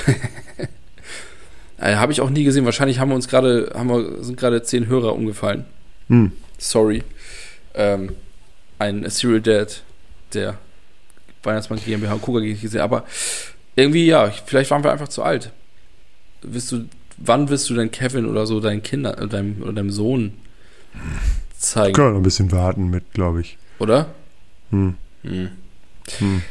[1.79, 2.65] äh, Habe ich auch nie gesehen.
[2.65, 5.65] Wahrscheinlich haben wir uns gerade, haben wir, sind gerade zehn Hörer umgefallen.
[6.09, 6.33] Hm.
[6.59, 7.05] Sorry.
[7.75, 8.15] Ähm,
[8.81, 9.85] ein Serial Dad,
[10.35, 10.59] der
[11.45, 12.81] Weihnachtsmann GmbH und KUKA gesehen.
[12.81, 13.05] Aber
[13.77, 15.53] irgendwie, ja, vielleicht waren wir einfach zu alt
[16.47, 16.85] wirst du,
[17.19, 20.33] wann wirst du denn Kevin oder so deinen Kindern, äh, deinem, oder deinem Sohn
[21.59, 21.95] zeigen?
[21.95, 23.59] Können wir noch ein bisschen warten mit, glaube ich.
[23.79, 24.15] Oder?
[24.71, 24.95] Hm.
[25.23, 25.49] Hm.
[26.19, 26.43] Hm.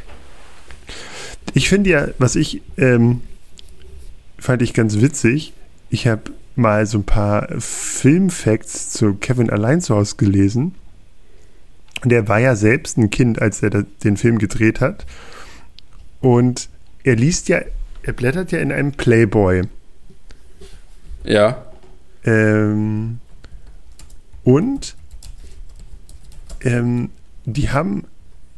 [1.54, 3.22] Ich finde ja, was ich ähm,
[4.38, 5.54] fand ich ganz witzig.
[5.90, 6.24] Ich habe
[6.56, 10.76] mal so ein paar Filmfacts zu Kevin allein zu Hause gelesen.
[12.04, 15.06] Der war ja selbst ein Kind, als er den Film gedreht hat.
[16.22, 16.70] Und
[17.04, 17.62] er liest ja,
[18.04, 19.64] er blättert ja in einem Playboy.
[21.26, 21.66] Ja.
[22.24, 23.20] Ähm,
[24.44, 24.96] und
[26.62, 27.10] ähm,
[27.46, 28.06] die haben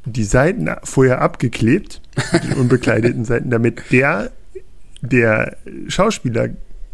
[0.06, 2.02] die Seiten vorher abgeklebt,
[2.44, 4.32] die unbekleideten Seiten, damit der,
[5.02, 6.50] der Schauspieler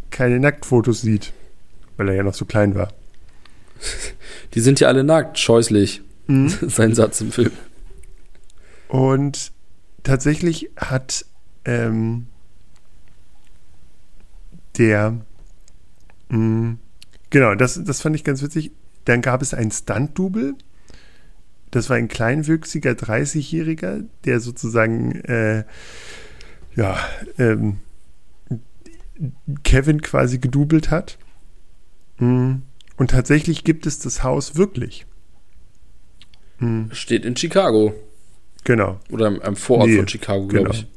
[0.10, 1.34] keine Nacktfotos sieht,
[1.98, 2.90] weil er ja noch so klein war.
[4.54, 6.02] Die sind ja alle nackt, scheußlich.
[6.28, 6.50] Mhm.
[6.70, 7.52] Sein Satz im Film.
[8.88, 9.52] Und
[10.04, 11.26] tatsächlich hat
[11.66, 12.28] ähm,
[14.78, 15.18] der,
[17.30, 18.72] genau, das, das fand ich ganz witzig.
[19.06, 20.56] Dann gab es ein Stunt-Double.
[21.72, 25.64] Das war ein kleinwüchsiger 30-Jähriger, der sozusagen, äh,
[26.76, 26.98] ja,
[27.38, 27.80] ähm,
[29.64, 31.18] Kevin quasi gedoubelt hat.
[32.18, 32.58] Mm,
[32.98, 35.06] und tatsächlich gibt es das Haus wirklich.
[36.60, 36.92] Mm.
[36.92, 37.94] Steht in Chicago.
[38.64, 39.00] Genau.
[39.12, 40.76] Oder im, Vorort nee, von Chicago, glaube genau.
[40.76, 40.88] ich.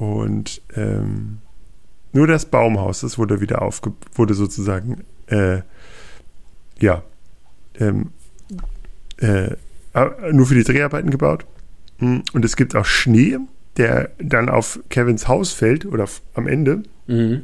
[0.00, 1.38] Und ähm,
[2.14, 5.60] nur das Baumhaus, das wurde wieder aufge wurde sozusagen äh,
[6.80, 7.02] ja
[7.78, 8.10] ähm,
[9.18, 9.50] äh,
[10.32, 11.44] nur für die Dreharbeiten gebaut.
[11.98, 13.38] Mm, und es gibt auch Schnee,
[13.76, 16.84] der dann auf Kevins Haus fällt oder am Ende.
[17.06, 17.42] Mhm.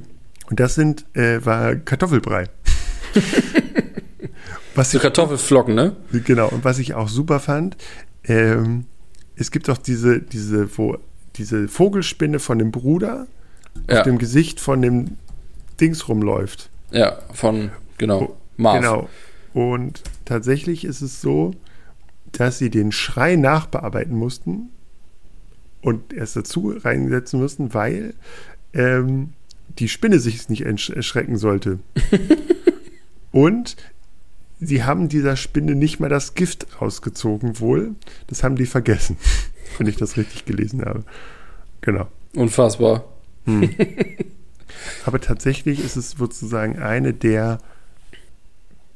[0.49, 2.49] Und das sind äh, war Kartoffelbrei.
[4.75, 5.97] was so Kartoffelflocken, ne?
[6.25, 6.49] Genau.
[6.49, 7.77] Und was ich auch super fand,
[8.25, 8.87] ähm,
[9.35, 10.99] es gibt auch diese, diese, wo,
[11.37, 13.27] diese Vogelspinne von dem Bruder
[13.89, 13.99] ja.
[13.99, 15.17] auf dem Gesicht von dem
[15.81, 16.71] Dings rumläuft.
[16.91, 18.81] Ja, von, genau, Marv.
[18.81, 19.09] Genau.
[19.53, 21.53] Und tatsächlich ist es so,
[22.33, 24.71] dass sie den Schrei nachbearbeiten mussten
[25.83, 28.15] und erst dazu reinsetzen mussten, weil
[28.73, 29.33] ähm,
[29.79, 31.79] die Spinne sich nicht erschrecken sollte.
[33.33, 33.77] und
[34.61, 37.95] sie haben dieser Spinne nicht mal das Gift rausgezogen, wohl.
[38.27, 39.17] Das haben die vergessen,
[39.79, 41.05] wenn ich das richtig gelesen habe.
[41.81, 42.09] Genau.
[42.35, 43.05] Unfassbar.
[43.51, 43.71] Hm.
[45.05, 47.59] Aber tatsächlich ist es sozusagen eine der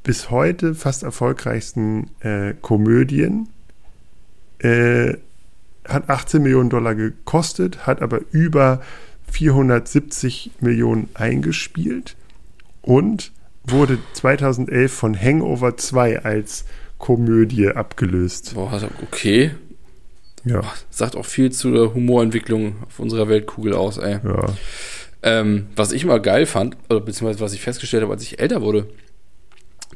[0.03, 3.49] bis heute fast erfolgreichsten äh, Komödien.
[4.59, 5.15] Äh,
[5.87, 8.81] hat 18 Millionen Dollar gekostet, hat aber über
[9.31, 12.15] 470 Millionen eingespielt
[12.81, 13.31] und
[13.63, 16.65] wurde 2011 von Hangover 2 als
[16.97, 18.53] Komödie abgelöst.
[18.55, 19.51] Boah, also, okay.
[20.45, 20.61] Ja.
[20.89, 24.19] sagt auch viel zu der Humorentwicklung auf unserer Weltkugel aus, ey.
[24.23, 24.45] Ja.
[25.23, 28.61] Ähm, was ich mal geil fand, oder beziehungsweise was ich festgestellt habe, als ich älter
[28.61, 28.87] wurde,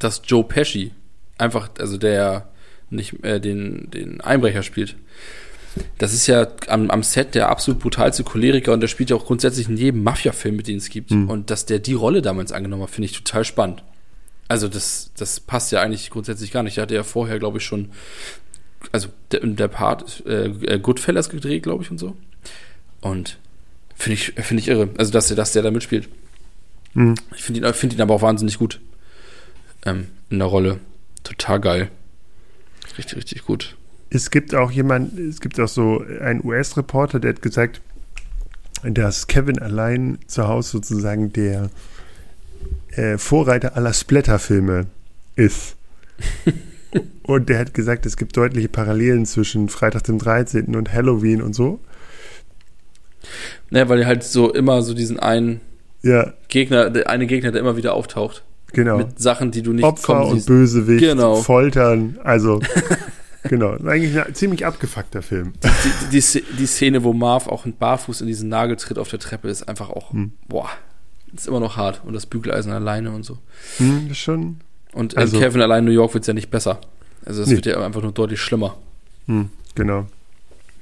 [0.00, 0.92] dass Joe Pesci
[1.38, 2.48] einfach, also der
[2.90, 4.96] nicht äh, den, den Einbrecher spielt,
[5.98, 9.26] das ist ja am, am Set der absolut brutalste Choleriker und der spielt ja auch
[9.26, 11.12] grundsätzlich in jedem Mafia-Film, mit dem es gibt.
[11.12, 11.30] Mhm.
[11.30, 13.84] Und dass der die Rolle damals angenommen hat, finde ich total spannend.
[14.48, 16.76] Also das, das passt ja eigentlich grundsätzlich gar nicht.
[16.76, 17.90] Der hatte ja vorher, glaube ich, schon,
[18.92, 22.16] also der, der Part äh, äh, Goodfellas gedreht, glaube ich, und so.
[23.00, 23.38] Und
[23.94, 24.90] finde ich, finde ich irre.
[24.96, 26.08] Also dass der, dass der da mitspielt.
[26.94, 27.14] Mhm.
[27.36, 28.80] Ich finde ihn, find ihn aber auch wahnsinnig gut.
[29.84, 30.80] Ähm, in der Rolle.
[31.24, 31.90] Total geil.
[32.96, 33.76] Richtig, richtig gut
[34.10, 37.80] es gibt auch jemand, es gibt auch so einen US-Reporter, der hat gesagt,
[38.82, 41.70] dass Kevin allein zu Hause sozusagen der
[42.90, 44.86] äh, Vorreiter aller Splatter-Filme
[45.36, 45.76] ist.
[47.22, 50.76] und der hat gesagt, es gibt deutliche Parallelen zwischen Freitag dem 13.
[50.76, 51.80] und Halloween und so.
[53.70, 55.60] Naja, weil er halt so immer so diesen einen
[56.02, 56.32] ja.
[56.48, 58.42] Gegner, der eine Gegner, der immer wieder auftaucht.
[58.72, 58.98] Genau.
[58.98, 61.36] Mit Sachen, die du nicht Opfer und Bösewicht, genau.
[61.36, 62.60] Foltern, also
[63.44, 65.54] Genau, eigentlich ein ziemlich abgefuckter Film.
[65.62, 65.68] Die,
[66.10, 69.18] die, die, die, Szene, wo Marv auch ein Barfuß in diesen Nagel tritt auf der
[69.18, 70.32] Treppe, ist einfach auch, hm.
[70.46, 70.68] boah,
[71.34, 72.02] ist immer noch hart.
[72.04, 73.38] Und das Bügeleisen alleine und so.
[73.78, 74.60] Hm, das schon.
[74.92, 76.80] Und also, Kevin allein in New York wird es ja nicht besser.
[77.24, 77.56] Also es nee.
[77.56, 78.76] wird ja einfach nur deutlich schlimmer.
[79.26, 80.06] Hm, genau.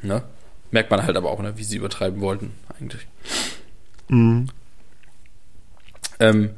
[0.03, 0.23] Ne?
[0.71, 3.07] Merkt man halt aber auch, ne, wie sie übertreiben wollten, eigentlich.
[4.09, 4.49] Mhm.
[6.21, 6.51] Ähm,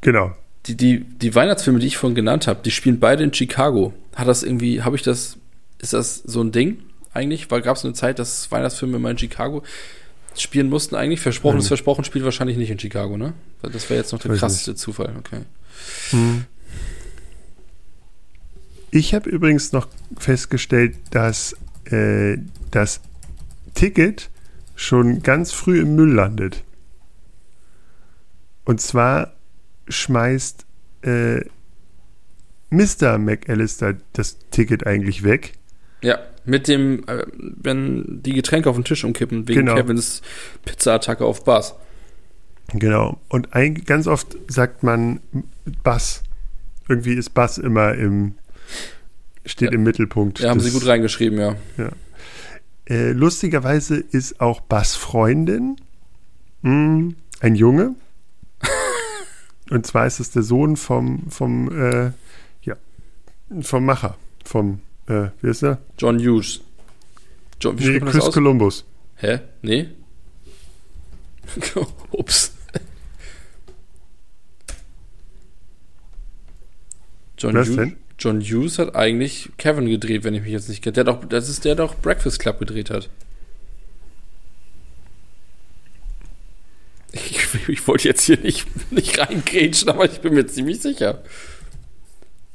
[0.00, 0.32] genau.
[0.66, 3.92] Die, die, die Weihnachtsfilme, die ich vorhin genannt habe, die spielen beide in Chicago.
[4.14, 5.38] Hat das irgendwie, habe ich das
[5.82, 6.78] ist das so ein Ding
[7.12, 7.50] eigentlich?
[7.50, 9.62] Weil gab es eine Zeit, dass Weihnachtsfilme immer in Chicago
[10.36, 11.20] spielen mussten eigentlich?
[11.20, 13.34] Versprochen ist versprochen, spielt wahrscheinlich nicht in Chicago, ne?
[13.60, 14.74] Das wäre jetzt noch der krasseste.
[14.76, 15.40] Zufall, okay.
[16.10, 16.46] Hm.
[18.92, 22.38] Ich habe übrigens noch festgestellt, dass äh,
[22.70, 23.00] das
[23.74, 24.30] Ticket
[24.76, 26.62] schon ganz früh im Müll landet.
[28.64, 29.32] Und zwar
[29.88, 30.64] schmeißt
[31.02, 31.40] äh,
[32.70, 33.18] Mr.
[33.18, 35.54] McAllister das Ticket eigentlich weg
[36.02, 39.76] ja, mit dem, äh, wenn die Getränke auf den Tisch umkippen, wegen genau.
[39.76, 40.20] Kevins
[40.64, 41.76] Pizza-Attacke auf Bars.
[42.74, 43.20] Genau.
[43.28, 45.20] Und ein, ganz oft sagt man
[45.82, 46.22] Bass.
[46.88, 48.34] Irgendwie ist Bass immer im,
[49.44, 49.74] steht Ja.
[49.74, 50.40] im Mittelpunkt.
[50.40, 51.56] Ja, haben des- sie gut reingeschrieben, ja.
[52.86, 55.76] Äh, lustigerweise ist auch Bass Freundin
[56.62, 57.94] mh, ein Junge.
[59.70, 62.12] Und zwar ist es der Sohn vom, vom, äh,
[62.62, 62.76] ja,
[63.62, 65.78] vom Macher, vom, äh, wie ist er?
[65.98, 66.60] John Hughes.
[67.60, 68.30] John, wie Nee, Chris?
[68.32, 68.84] Columbus.
[69.16, 69.40] Hä?
[69.62, 69.88] Nee?
[72.10, 72.52] Ups.
[77.38, 77.96] John Was Hughes, denn?
[78.22, 80.92] John Hughes hat eigentlich Kevin gedreht, wenn ich mich jetzt nicht kenne.
[80.92, 83.10] Der hat auch, das ist der, der auch Breakfast Club gedreht hat.
[87.14, 91.22] Ich, ich wollte jetzt hier nicht, nicht reingrätschen, aber ich bin mir ziemlich sicher.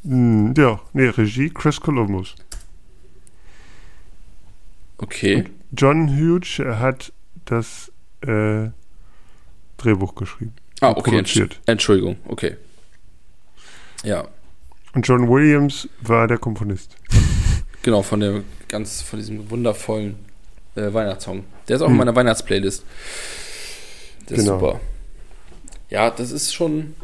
[0.03, 2.33] Hm, ja, nee, Regie Chris Columbus.
[4.97, 5.43] Okay.
[5.71, 7.13] John Hughes hat
[7.45, 8.69] das äh,
[9.77, 10.55] Drehbuch geschrieben.
[10.81, 11.23] Ah, okay.
[11.67, 12.17] Entschuldigung.
[12.25, 12.57] Okay.
[14.03, 14.27] Ja.
[14.97, 16.95] Und John Williams war der Komponist.
[17.83, 20.15] Genau, von der ganz, von diesem wundervollen
[20.75, 21.43] äh, Weihnachtssong.
[21.69, 21.97] Der ist auch in Hm.
[21.99, 22.83] meiner Weihnachtsplaylist.
[24.27, 24.59] Der ist Genau.
[24.59, 24.79] super.
[25.91, 26.95] Ja, das ist schon,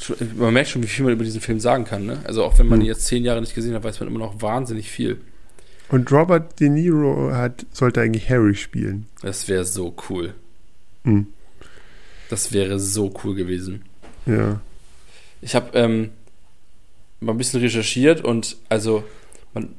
[0.00, 0.16] schon.
[0.36, 2.04] Man merkt schon, wie viel man über diesen Film sagen kann.
[2.06, 2.18] Ne?
[2.24, 2.86] Also auch wenn man Hm.
[2.86, 5.20] ihn jetzt zehn Jahre nicht gesehen hat, weiß man immer noch wahnsinnig viel.
[5.90, 9.06] Und Robert De Niro hat, sollte eigentlich Harry spielen.
[9.22, 10.34] Das wäre so cool.
[11.04, 11.26] Hm.
[12.30, 13.84] Das wäre so cool gewesen.
[14.24, 14.60] Ja.
[15.42, 16.10] Ich habe ähm,
[17.20, 19.04] mal ein bisschen recherchiert und also,
[19.54, 19.74] man,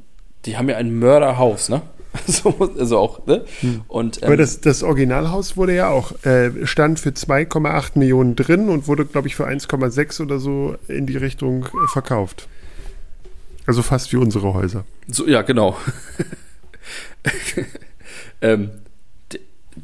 [0.46, 1.82] die haben ja ein Mörderhaus, ne?
[2.28, 3.46] so, also auch, ne?
[3.62, 3.82] Hm.
[3.88, 8.70] Und, ähm, Aber das, das Originalhaus wurde ja auch, äh, stand für 2,8 Millionen drin
[8.70, 12.48] und wurde, glaube ich, für 1,6 oder so in die Richtung äh, verkauft.
[13.66, 14.86] Also fast wie unsere Häuser.
[15.08, 15.78] So, ja, genau.
[18.42, 18.70] ähm,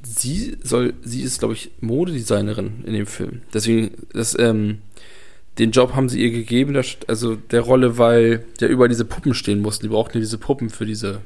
[0.01, 3.41] sie soll, sie ist, glaube ich, Modedesignerin in dem Film.
[3.53, 4.79] Deswegen, das, ähm,
[5.59, 6.75] den Job haben sie ihr gegeben,
[7.07, 9.85] also der Rolle, weil ja überall diese Puppen stehen mussten.
[9.85, 11.21] Die brauchten ja diese Puppen für diese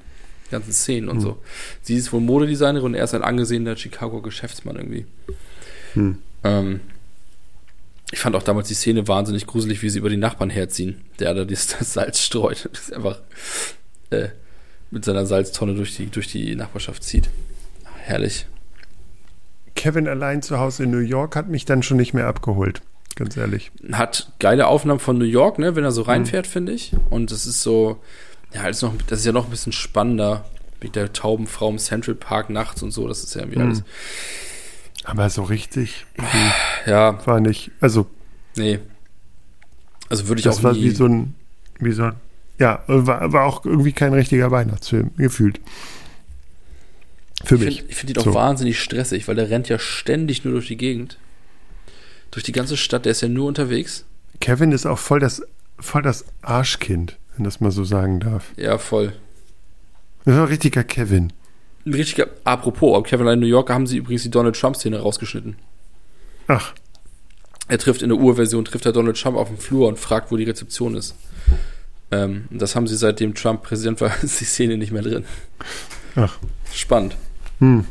[0.52, 1.22] ganzen Szenen und Hm.
[1.22, 1.38] so.
[1.82, 5.06] Sie ist wohl Modedesignerin und er ist ein angesehener Chicago Geschäftsmann irgendwie.
[5.94, 6.18] Hm.
[6.44, 6.82] Ähm,
[8.12, 11.34] ich fand auch damals die Szene wahnsinnig gruselig, wie sie über die Nachbarn herziehen, der
[11.34, 12.70] da das, das Salz streut.
[12.72, 13.20] Das einfach
[14.10, 14.30] äh,
[14.92, 17.30] mit seiner Salztonne durch die, durch die Nachbarschaft zieht.
[17.98, 18.46] Herrlich.
[19.76, 22.82] Kevin allein zu Hause in New York hat mich dann schon nicht mehr abgeholt.
[23.18, 23.72] Ganz ehrlich.
[23.92, 26.94] Hat geile Aufnahmen von New York, ne, wenn er so reinfährt, finde ich.
[27.10, 28.00] Und das ist so,
[28.54, 30.46] ja, das ist, noch, das ist ja noch ein bisschen spannender
[30.82, 33.08] mit der tauben Frau im Central Park nachts und so.
[33.08, 33.66] Das ist ja irgendwie Hm.
[33.68, 33.84] alles.
[35.04, 36.06] Aber so richtig
[36.86, 37.72] Ja, war nicht.
[37.80, 38.06] Also,
[38.56, 38.80] nee.
[40.10, 41.34] Also würde ich das auch war nie, wie so ein,
[41.80, 42.14] wie so ein,
[42.60, 45.60] ja, war, war auch irgendwie kein richtiger Weihnachtsfilm, gefühlt.
[47.44, 47.76] Für Ich mich.
[47.80, 48.34] finde find ihn auch So.
[48.36, 51.18] wahnsinnig stressig, weil der rennt ja ständig nur durch die Gegend.
[52.32, 54.06] Durch die ganze Stadt, der ist ja nur unterwegs.
[54.40, 55.42] Kevin ist auch voll das,
[55.80, 58.52] voll das Arschkind, wenn das mal so sagen darf.
[58.58, 59.14] Ja, voll.
[60.26, 61.34] Das ist ein richtiger Kevin.
[61.86, 65.56] Ein richtiger, apropos, Kevin in New York haben sie übrigens die Donald Trump-Szene rausgeschnitten.
[66.48, 66.74] Ach,
[67.70, 70.38] Er trifft in der Urversion, trifft er Donald Trump auf dem Flur und fragt, wo
[70.38, 71.16] die Rezeption ist.
[72.12, 75.26] Ähm, das haben sie seitdem Trump Präsident war, ist die Szene nicht mehr drin.
[76.16, 76.38] Ach.
[76.74, 77.16] Spannend.
[77.60, 77.86] hm.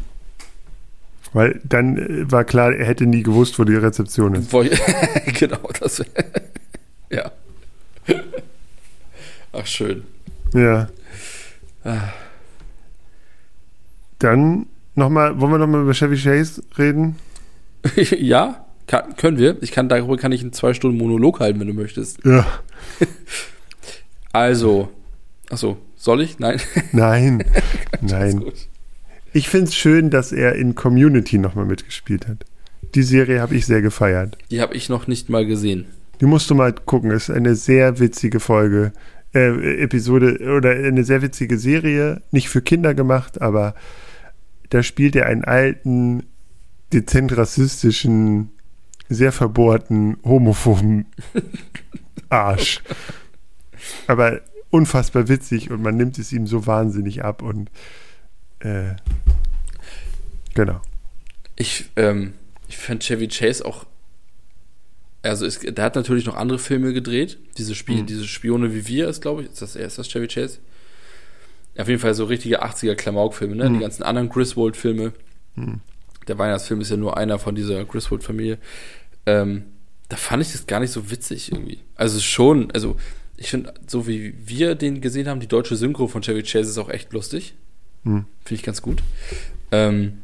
[1.36, 4.50] Weil dann äh, war klar, er hätte nie gewusst, wo die Rezeption ist.
[5.38, 6.02] Genau, das
[7.10, 7.30] Ja.
[9.52, 10.04] Ach, schön.
[10.54, 10.88] Ja.
[11.84, 12.08] Ah.
[14.18, 17.16] Dann nochmal, wollen wir nochmal über Chevy Chase reden?
[18.18, 19.62] ja, kann, können wir.
[19.62, 22.24] Ich kann, darüber kann ich einen zwei Stunden Monolog halten, wenn du möchtest.
[22.24, 22.46] Ja.
[24.32, 24.88] Also,
[25.50, 26.38] achso, soll ich?
[26.38, 26.62] Nein.
[26.92, 27.44] Nein.
[28.00, 28.40] Nein.
[28.40, 28.68] gut.
[29.36, 32.46] Ich finde es schön, dass er in Community nochmal mitgespielt hat.
[32.94, 34.38] Die Serie habe ich sehr gefeiert.
[34.50, 35.84] Die habe ich noch nicht mal gesehen.
[36.22, 37.10] Die musst du mal gucken.
[37.10, 38.94] Ist eine sehr witzige Folge,
[39.34, 42.22] äh, Episode oder eine sehr witzige Serie.
[42.30, 43.74] Nicht für Kinder gemacht, aber
[44.70, 46.22] da spielt er einen alten,
[46.94, 48.52] dezent rassistischen,
[49.10, 51.08] sehr verbohrten, homophoben
[52.30, 52.82] Arsch.
[54.06, 57.68] Aber unfassbar witzig und man nimmt es ihm so wahnsinnig ab und
[58.60, 58.94] äh,
[60.56, 60.80] genau.
[61.54, 62.32] Ich, ähm,
[62.68, 63.86] ich fand Chevy Chase auch.
[65.22, 67.38] Also, es, der hat natürlich noch andere Filme gedreht.
[67.58, 68.06] Diese, Spiel, Mhm.
[68.06, 69.48] diese Spione wie wir ist, glaube ich.
[69.50, 70.58] Ist das, ist das Chevy Chase?
[71.78, 73.68] Auf jeden Fall so richtige 80er Klamauk-Filme, ne?
[73.68, 73.74] Mhm.
[73.74, 75.12] Die ganzen anderen Griswold-Filme.
[75.56, 75.80] Mhm.
[76.28, 78.58] Der Weihnachtsfilm ist ja nur einer von dieser Griswold-Familie.
[79.26, 79.64] Ähm,
[80.08, 81.80] da fand ich das gar nicht so witzig irgendwie.
[81.96, 82.96] Also schon, also
[83.36, 86.78] ich finde, so wie wir den gesehen haben, die deutsche Synchro von Chevy Chase ist
[86.78, 87.54] auch echt lustig.
[88.04, 88.24] Hm.
[88.44, 89.02] Finde ich ganz gut.
[89.72, 90.18] Ähm,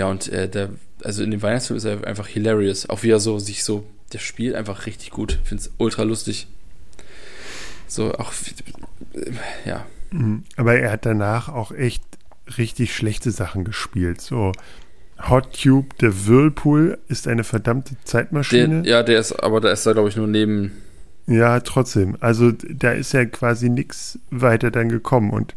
[0.00, 0.70] ja, und äh, der,
[1.04, 2.88] also in dem Weihnachtsfilm ist er einfach hilarious.
[2.88, 3.84] Auch wie er so sich so,
[4.14, 5.38] der spielt einfach richtig gut.
[5.42, 6.46] Ich finde es ultra lustig.
[7.86, 8.32] So, auch,
[9.66, 9.84] ja.
[10.10, 10.44] Mhm.
[10.56, 12.02] Aber er hat danach auch echt
[12.56, 14.22] richtig schlechte Sachen gespielt.
[14.22, 14.52] So,
[15.28, 18.80] Hot Tube, der Whirlpool ist eine verdammte Zeitmaschine.
[18.80, 20.72] Der, ja, der ist, aber da ist er, glaube ich, nur neben.
[21.26, 22.16] Ja, trotzdem.
[22.20, 25.28] Also da ist ja quasi nichts weiter dann gekommen.
[25.28, 25.54] Und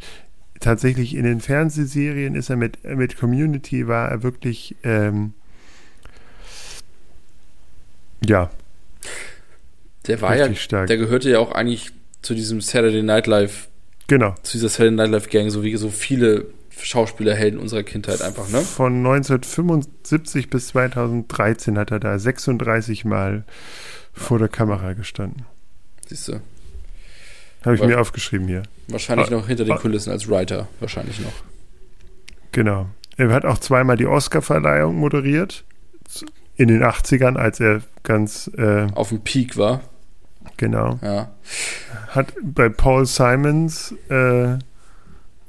[0.63, 5.33] tatsächlich in den Fernsehserien ist er mit, mit Community, war er wirklich, ähm,
[8.25, 8.49] ja.
[10.07, 10.87] Der war ja, stark.
[10.87, 13.69] der gehörte ja auch eigentlich zu diesem Saturday Night Live.
[14.07, 14.35] Genau.
[14.43, 16.47] Zu dieser Saturday Night Live Gang, so wie so viele
[16.77, 18.61] Schauspielerhelden unserer Kindheit einfach, ne?
[18.61, 23.45] Von 1975 bis 2013 hat er da 36 Mal
[24.13, 25.45] vor der Kamera gestanden.
[26.07, 26.41] Siehst du.
[27.63, 28.63] Habe ich mir aufgeschrieben hier.
[28.87, 29.77] Wahrscheinlich ah, noch hinter den ah.
[29.77, 31.33] Kulissen als Writer, wahrscheinlich noch.
[32.51, 32.87] Genau.
[33.17, 35.63] Er hat auch zweimal die Oscar-Verleihung moderiert.
[36.55, 38.49] In den 80ern, als er ganz.
[38.57, 39.81] Äh, Auf dem Peak war.
[40.57, 40.99] Genau.
[41.01, 41.31] Ja.
[42.09, 44.57] Hat bei Paul Simons äh,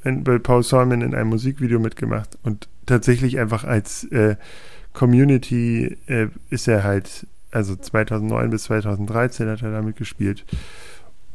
[0.04, 4.36] in, bei Paul Simon in einem Musikvideo mitgemacht und tatsächlich einfach als äh,
[4.92, 10.44] Community äh, ist er halt, also 2009 bis 2013 hat er damit gespielt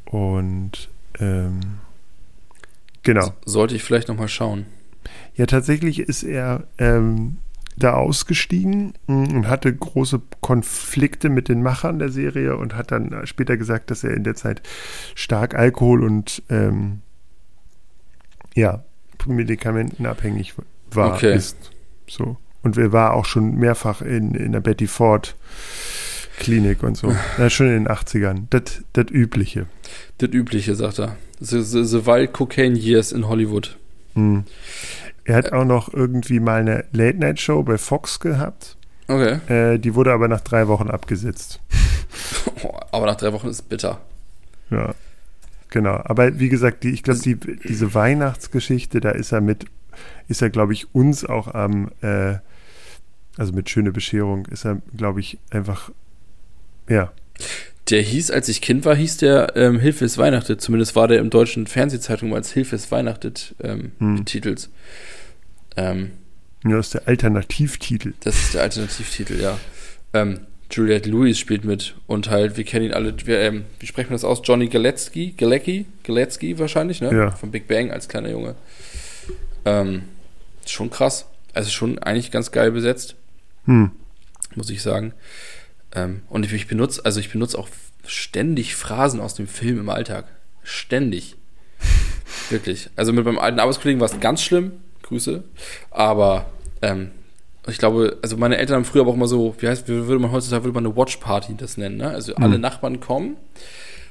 [0.10, 1.60] und ähm,
[3.04, 3.34] genau.
[3.45, 4.65] Sollte ich vielleicht nochmal schauen.
[5.36, 7.38] Ja, tatsächlich ist er ähm,
[7.78, 13.56] da ausgestiegen und hatte große Konflikte mit den Machern der Serie und hat dann später
[13.56, 14.62] gesagt, dass er in der Zeit
[15.15, 17.02] stark Alkohol und ähm,
[18.56, 18.84] ja,
[19.26, 20.56] medikamentenabhängig
[20.91, 21.36] war, okay.
[21.36, 21.72] ist.
[22.08, 22.38] So.
[22.63, 25.36] Und er war auch schon mehrfach in, in der Betty Ford
[26.39, 27.13] Klinik und so.
[27.38, 28.45] Ja, schon in den 80ern.
[28.49, 29.67] Das, das Übliche.
[30.17, 31.15] Das Übliche, sagt er.
[31.39, 33.78] The, the, the Wild Cocaine Years in Hollywood.
[34.15, 34.43] Hm.
[35.25, 38.78] Er hat auch noch irgendwie mal eine Late-Night-Show bei Fox gehabt.
[39.08, 39.39] Okay.
[39.47, 41.60] Äh, die wurde aber nach drei Wochen abgesetzt.
[42.91, 44.02] aber nach drei Wochen ist bitter.
[44.69, 44.95] Ja.
[45.69, 49.65] Genau, aber wie gesagt, die, ich glaube, die, diese Weihnachtsgeschichte, da ist er mit,
[50.28, 52.38] ist er, glaube ich, uns auch am, äh,
[53.38, 55.91] also mit schöne Bescherung, ist er, glaube ich, einfach,
[56.89, 57.12] ja.
[57.89, 60.62] Der hieß, als ich Kind war, hieß der ähm, Hilfe ist Weihnachtet.
[60.62, 64.25] Zumindest war der im deutschen Fernsehzeitung als Hilfe ist Weihnachtet ähm, hm.
[64.25, 64.69] Titels.
[65.75, 66.12] Ähm,
[66.63, 68.13] ja, das ist der Alternativtitel.
[68.19, 69.58] Das ist der Alternativtitel, ja.
[70.13, 74.10] Ähm, Juliette Lewis spielt mit und halt, wir kennen ihn alle, wir, ähm, wie sprechen
[74.10, 74.41] wir das aus?
[74.43, 77.12] Johnny Galecki, Galecki, Galecki wahrscheinlich, ne?
[77.12, 77.32] Ja.
[77.32, 78.56] Von Big Bang als kleiner Junge.
[79.65, 80.04] Ähm,
[80.65, 81.25] schon krass.
[81.54, 83.15] Also schon eigentlich ganz geil besetzt.
[83.65, 83.91] Hm.
[84.56, 85.13] Muss ich sagen.
[85.93, 87.69] Ähm, und ich, benutze, also ich benutze auch
[88.06, 90.25] ständig Phrasen aus dem Film im Alltag.
[90.63, 91.36] Ständig.
[92.49, 92.89] Wirklich.
[92.95, 94.73] Also mit meinem alten Arbeitskollegen war es ganz schlimm.
[95.04, 95.43] Grüße.
[95.89, 96.45] Aber
[96.82, 97.12] ähm,
[97.67, 100.19] ich glaube, also meine Eltern haben früher aber auch immer so, wie heißt, wie würde
[100.19, 102.10] man heutzutage würde man eine Watch-Party das nennen, ne?
[102.10, 102.62] Also alle mhm.
[102.62, 103.38] Nachbarn kommen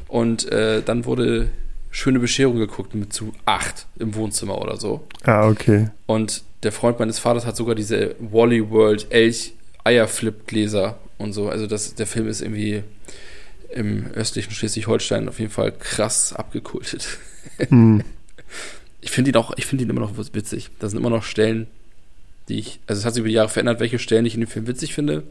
[0.09, 1.51] und äh, dann wurde
[1.91, 5.07] schöne Bescherung geguckt mit zu acht im Wohnzimmer oder so.
[5.25, 5.91] Ah, okay.
[6.07, 11.49] Und der Freund meines Vaters hat sogar diese Wally World Elch Eierflip Gläser und so.
[11.49, 12.83] Also das, der Film ist irgendwie
[13.71, 17.19] im östlichen Schleswig-Holstein auf jeden Fall krass abgekultet.
[17.71, 18.05] Mhm.
[19.01, 20.71] Ich finde ihn auch, ich finde ihn immer noch witzig.
[20.81, 21.69] Da sind immer noch Stellen,
[22.49, 24.49] die ich, also es hat sich über die Jahre verändert, welche Stellen ich in dem
[24.49, 25.23] Film witzig finde.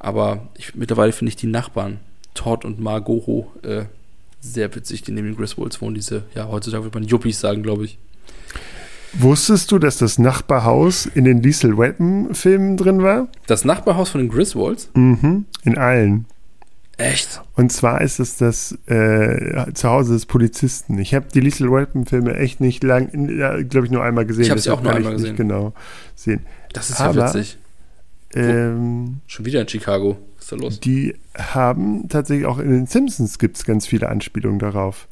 [0.00, 2.00] Aber ich, mittlerweile finde ich die Nachbarn,
[2.34, 3.84] Todd und Margot, äh,
[4.40, 5.94] sehr witzig, die neben den Griswolds wohnen.
[5.94, 7.98] Diese, ja, heutzutage würde man Yuppies sagen, glaube ich.
[9.14, 13.28] Wusstest du, dass das Nachbarhaus in den Diesel Weapon-Filmen drin war?
[13.46, 14.90] Das Nachbarhaus von den Griswolds?
[14.94, 16.26] Mhm, in allen.
[16.98, 17.42] Echt?
[17.56, 20.98] Und zwar ist es das äh, Zuhause des Polizisten.
[20.98, 23.08] Ich habe die Liesel Rappen-Filme echt nicht lang,
[23.68, 24.44] glaube ich, nur einmal gesehen.
[24.44, 25.36] Ich habe sie auch nur einmal gesehen.
[25.36, 25.72] genau
[26.14, 26.46] sehen.
[26.72, 27.58] Das ist Aber, ja witzig.
[28.34, 30.16] Ähm, Schon wieder in Chicago.
[30.36, 30.80] Was ist da los?
[30.80, 35.08] Die haben tatsächlich auch in den Simpsons gibt es ganz viele Anspielungen darauf.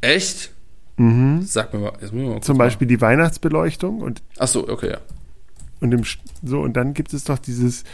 [0.00, 0.52] Echt?
[0.98, 1.42] Mhm.
[1.42, 1.92] Sag mir mal.
[2.00, 2.90] Jetzt muss mal Zum Beispiel mal.
[2.90, 4.22] die Weihnachtsbeleuchtung und.
[4.38, 4.98] Ach so, okay, ja.
[5.80, 6.02] Und im,
[6.42, 7.84] so und dann gibt es doch dieses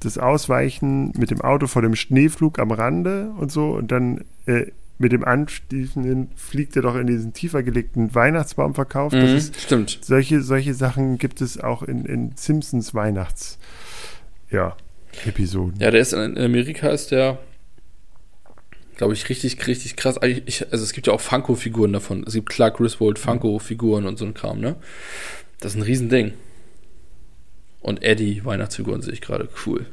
[0.00, 4.66] das Ausweichen mit dem Auto vor dem Schneeflug am Rande und so und dann äh,
[4.98, 9.12] mit dem Anstiefeln fliegt er doch in diesen tiefer gelegten Weihnachtsbaumverkauf.
[9.12, 9.98] Mhm, das ist, stimmt.
[10.02, 13.58] Solche, solche Sachen gibt es auch in, in Simpsons Weihnachts
[14.50, 14.76] ja,
[15.26, 15.80] Episoden.
[15.80, 17.38] Ja, der ist in Amerika ist der
[18.96, 20.18] glaube ich, richtig, richtig krass.
[20.22, 22.24] Ich, also es gibt ja auch Funko-Figuren davon.
[22.26, 24.76] Es gibt Clark Griswold Funko-Figuren und so ein Kram, ne?
[25.60, 26.32] Das ist ein Riesending.
[27.80, 29.86] Und Eddie Weihnachtsfiguren sehe ich gerade cool.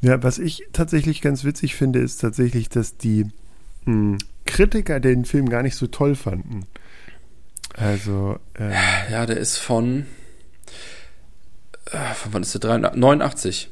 [0.00, 3.24] Ja, was ich tatsächlich ganz witzig finde, ist tatsächlich, dass die
[3.84, 6.66] mh, hm, Kritiker den Film gar nicht so toll fanden.
[7.74, 8.38] Also.
[8.58, 8.72] Ähm,
[9.10, 10.06] ja, der ist von
[11.90, 12.60] äh, von wann ist der?
[12.60, 13.70] 83, 89.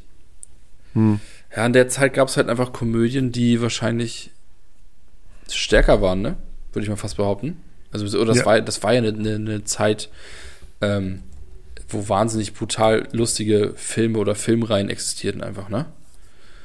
[0.94, 1.20] Hm.
[1.54, 4.30] Ja, in der Zeit gab es halt einfach Komödien, die wahrscheinlich
[5.50, 6.36] stärker waren, ne?
[6.72, 7.60] Würde ich mal fast behaupten.
[7.90, 8.46] Also, oder das, Ja.
[8.46, 10.08] war, das war ja eine, eine, eine Zeit,
[10.80, 11.22] ähm,
[11.88, 15.86] wo wahnsinnig brutal lustige Filme oder Filmreihen existierten, einfach, ne?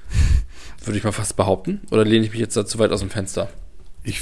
[0.86, 1.82] Würde ich mal fast behaupten.
[1.92, 3.50] Oder lehne ich mich jetzt da zu weit aus dem Fenster?
[4.04, 4.22] Ich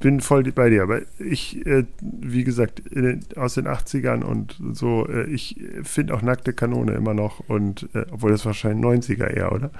[0.00, 5.06] bin voll bei dir, aber ich, äh, wie gesagt, in aus den 80ern und so,
[5.08, 9.52] äh, ich finde auch nackte Kanone immer noch und, äh, obwohl das wahrscheinlich 90er eher,
[9.52, 9.70] oder?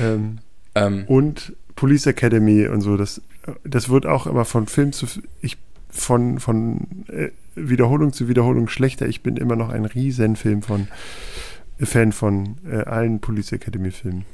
[0.00, 0.38] Ähm,
[0.74, 3.22] Ähm, und Police Academy und so, das,
[3.64, 5.06] das wird auch immer von Film zu,
[5.40, 5.56] ich,
[5.90, 9.06] von, von äh, Wiederholung zu Wiederholung schlechter.
[9.08, 10.88] Ich bin immer noch ein riesen Film von,
[11.78, 14.24] äh, Fan von äh, allen Police Academy Filmen.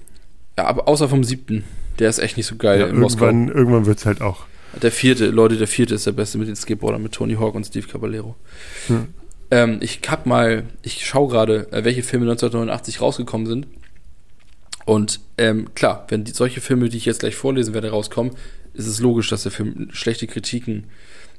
[0.58, 1.64] ja, aber außer vom siebten.
[1.98, 3.26] Der ist echt nicht so geil Ja, in Moskau.
[3.26, 4.46] irgendwann irgendwann wird es halt auch.
[4.83, 7.64] Der vierte, Leute, der vierte ist der beste mit den Skateboardern, mit Tony Hawk und
[7.64, 8.35] Steve Caballero.
[8.89, 9.07] Ja.
[9.51, 13.66] Ähm, ich hab mal, ich schaue gerade, äh, welche Filme 1989 rausgekommen sind.
[14.85, 18.35] Und ähm, klar, wenn die, solche Filme, die ich jetzt gleich vorlesen werde, rauskommen,
[18.75, 20.85] ist es logisch, dass der Film schlechte Kritiken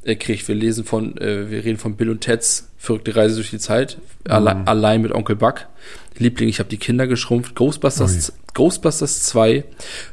[0.04, 0.48] äh, kriegt.
[0.48, 3.98] Wir lesen von, äh, wir reden von Bill und Teds Verrückte Reise durch die Zeit,
[4.28, 4.68] alle, Mhm.
[4.68, 5.66] allein mit Onkel Buck.
[6.18, 7.56] Liebling, ich habe die Kinder geschrumpft.
[7.56, 9.64] Ghostbusters, Ghostbusters 2,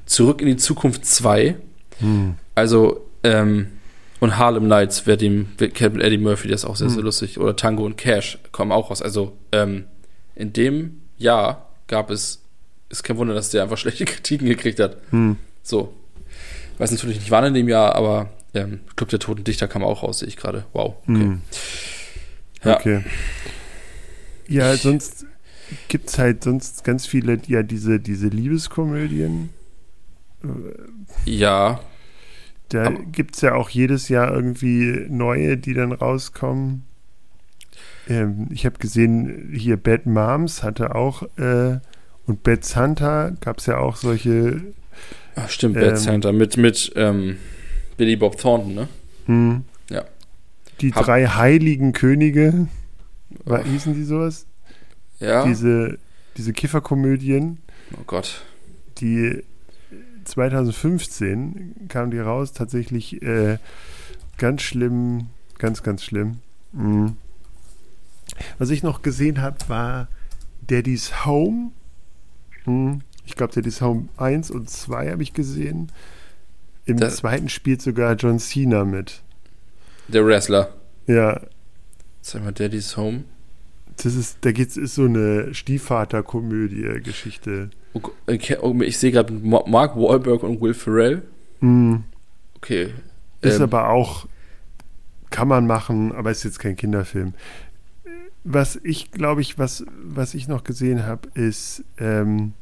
[0.06, 1.56] Zurück in die Zukunft 2.
[2.00, 2.34] Hm.
[2.54, 3.68] Also, ähm,
[4.20, 7.04] und Harlem Nights, wer dem kennt mit Eddie Murphy, der ist auch sehr, sehr Hm.
[7.04, 7.38] lustig.
[7.38, 9.02] Oder Tango und Cash kommen auch raus.
[9.02, 9.84] Also, ähm,
[10.34, 12.42] in dem Jahr gab es,
[12.88, 14.96] ist kein Wunder, dass der einfach schlechte Kritiken gekriegt hat.
[15.10, 15.36] Hm.
[15.62, 15.92] So.
[16.78, 20.02] Weiß natürlich nicht wann in dem Jahr, aber ähm, Club der Toten Dichter kam auch
[20.02, 20.64] raus, sehe ich gerade.
[20.72, 20.94] Wow.
[21.02, 21.12] Okay.
[21.14, 21.40] Hm.
[22.64, 22.76] Ja.
[22.78, 23.04] Okay.
[24.48, 25.26] Ja, sonst
[25.88, 29.50] gibt es halt sonst ganz viele, ja, diese, diese Liebeskomödien.
[31.24, 31.80] Ja,
[32.72, 36.84] Da gibt es ja auch jedes Jahr irgendwie neue, die dann rauskommen.
[38.08, 41.78] Ähm, ich habe gesehen, hier Bad Moms hatte auch äh,
[42.26, 44.62] und Bad Santa gab es ja auch solche.
[45.36, 47.36] Ach, stimmt, Ähm, Bad Santa mit, mit ähm,
[47.96, 48.88] Billy Bob Thornton, ne?
[49.26, 50.04] Hm, Ja.
[50.80, 52.68] Die Hab- drei heiligen Könige.
[53.44, 54.46] War, hießen die sowas?
[55.20, 55.44] Ja.
[55.44, 55.98] Diese,
[56.36, 57.58] diese Kifferkomödien.
[57.94, 58.42] oh Gott.
[58.98, 59.42] die
[60.24, 63.58] 2015 kam die raus, tatsächlich äh,
[64.38, 66.38] ganz schlimm, ganz, ganz schlimm.
[66.72, 67.16] Mhm.
[68.58, 70.08] Was ich noch gesehen habe, war
[70.66, 71.70] Daddy's Home.
[72.64, 73.02] Mhm.
[73.24, 75.90] Ich glaube, Daddy's Home 1 und 2 habe ich gesehen.
[76.86, 79.22] Im Das- zweiten spielt sogar John Cena mit.
[80.08, 80.74] Der Wrestler.
[81.06, 81.40] Ja,
[82.24, 83.24] Sag mal, Daddy's Home.
[83.96, 87.70] Das ist, da geht's, ist so eine Stiefvater-Komödie-Geschichte.
[87.94, 91.22] Oh, okay, oh, ich sehe gerade Ma- Mark Wahlberg und Will Ferrell.
[91.60, 92.04] Mhm.
[92.56, 92.92] Okay.
[93.40, 94.26] Ist Ähm, aber auch,
[95.30, 97.34] kann man machen, aber ist jetzt kein Kinderfilm.
[98.44, 102.54] Was ich, glaube ich, was, was ich noch gesehen habe, ist ähm,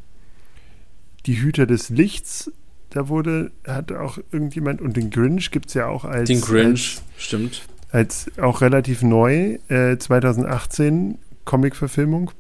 [1.27, 2.51] Die Hüter des Lichts.
[2.91, 7.01] Da wurde, hat auch irgendjemand, und den Grinch gibt es ja auch als, den Grinch,
[7.17, 7.63] stimmt.
[7.93, 12.31] Als, auch relativ neu, äh, 2018 Comic-Verfilmung.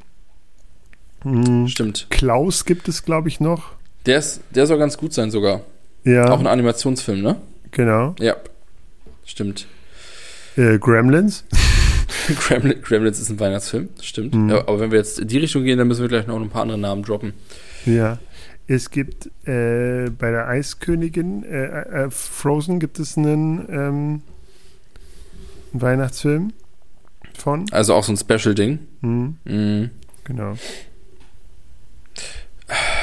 [1.22, 1.68] Hm.
[1.68, 2.06] Stimmt.
[2.10, 3.72] Klaus gibt es, glaube ich, noch.
[4.06, 5.62] Der, ist, der soll ganz gut sein sogar.
[6.04, 7.36] Ja, Auch ein Animationsfilm, ne?
[7.70, 8.14] genau.
[8.18, 8.36] Ja.
[9.24, 9.66] Stimmt.
[10.56, 11.44] Äh, Gremlins.
[12.38, 14.34] Gremlin, Gremlins ist ein Weihnachtsfilm, stimmt.
[14.34, 14.50] Mhm.
[14.50, 16.48] Ja, aber wenn wir jetzt in die Richtung gehen, dann müssen wir gleich noch ein
[16.48, 17.34] paar andere Namen droppen.
[17.86, 18.18] Ja,
[18.66, 24.22] es gibt äh, bei der Eiskönigin äh, äh, Frozen gibt es einen, ähm,
[25.72, 26.52] Weihnachtsfilm
[27.36, 27.66] von.
[27.70, 28.78] Also auch so ein Special-Ding.
[29.02, 29.90] Hm, Mhm.
[30.24, 30.54] genau.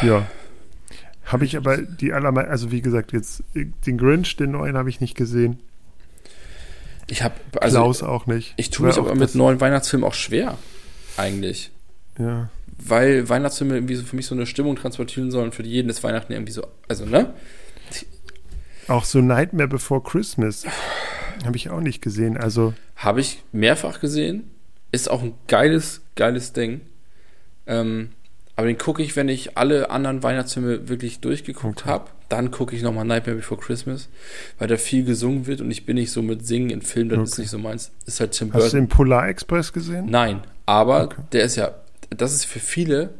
[0.04, 0.28] Ja.
[1.26, 4.90] Habe ich aber die allermeisten, also wie gesagt, jetzt äh, den Grinch, den neuen habe
[4.90, 5.60] ich nicht gesehen.
[7.10, 8.54] Ich habe also Klaus auch nicht.
[8.58, 10.58] ich tue mich aber auch mit neuen Weihnachtsfilmen auch schwer,
[11.18, 11.72] eigentlich.
[12.18, 12.50] Ja.
[12.80, 16.32] Weil Weihnachtsfilme irgendwie so für mich so eine Stimmung transportieren sollen, für jeden ist Weihnachten
[16.34, 17.34] irgendwie so, also ne?
[18.88, 20.66] Auch so Nightmare Before Christmas
[21.46, 22.38] habe ich auch nicht gesehen.
[22.38, 24.50] Also, Habe ich mehrfach gesehen.
[24.92, 26.82] Ist auch ein geiles, geiles Ding.
[27.66, 28.10] Ähm,
[28.56, 31.90] aber den gucke ich, wenn ich alle anderen Weihnachtsfilme wirklich durchgeguckt Okay.
[31.90, 32.06] habe.
[32.30, 34.10] Dann gucke ich nochmal Nightmare Before Christmas,
[34.58, 37.30] weil da viel gesungen wird und ich bin nicht so mit Singen in Filmen, das
[37.30, 37.42] ist Okay.
[37.44, 37.92] nicht so meins.
[38.06, 38.80] Ist halt Tim hast du Burton.
[38.82, 40.08] den Polar Express gesehen?
[40.10, 41.22] Nein, aber Okay.
[41.34, 41.76] der ist ja,
[42.10, 43.12] das ist für viele,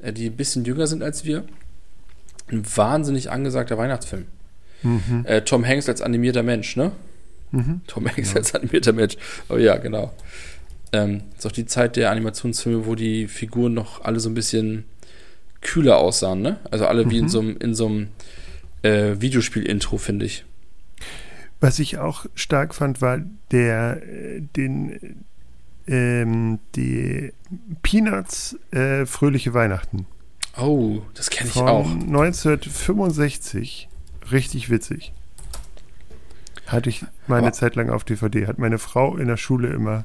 [0.00, 1.44] äh, die ein bisschen jünger sind als wir,
[2.50, 4.26] ein wahnsinnig angesagter Weihnachtsfilm.
[4.82, 5.24] Mhm.
[5.24, 6.92] Äh, Tom Hanks als animierter Mensch, ne?
[7.50, 7.80] Mhm.
[7.86, 8.36] Tom Hanks Ja.
[8.36, 9.16] als animierter Mensch.
[9.48, 10.12] Oh ja, genau.
[10.92, 14.84] Ähm, ist auch die Zeit der Animationsfilme, wo die Figuren noch alle so ein bisschen
[15.60, 16.58] kühler aussahen, ne?
[16.70, 17.28] Also alle wie in Mhm.
[17.28, 18.08] so einem, in so einem
[18.82, 20.44] äh, Videospiel-Intro, finde ich.
[21.60, 23.20] Was ich auch stark fand, war
[23.50, 25.24] der, äh, den
[25.88, 27.32] ähm, die
[27.82, 30.06] Peanuts äh, Fröhliche Weihnachten.
[30.56, 31.90] Oh, das kenne ich Von auch.
[31.90, 33.88] 1965.
[34.32, 35.12] Richtig witzig.
[36.66, 38.46] Hatte ich meine Aber- Zeit lang auf DVD.
[38.46, 40.04] Hat meine Frau in der Schule immer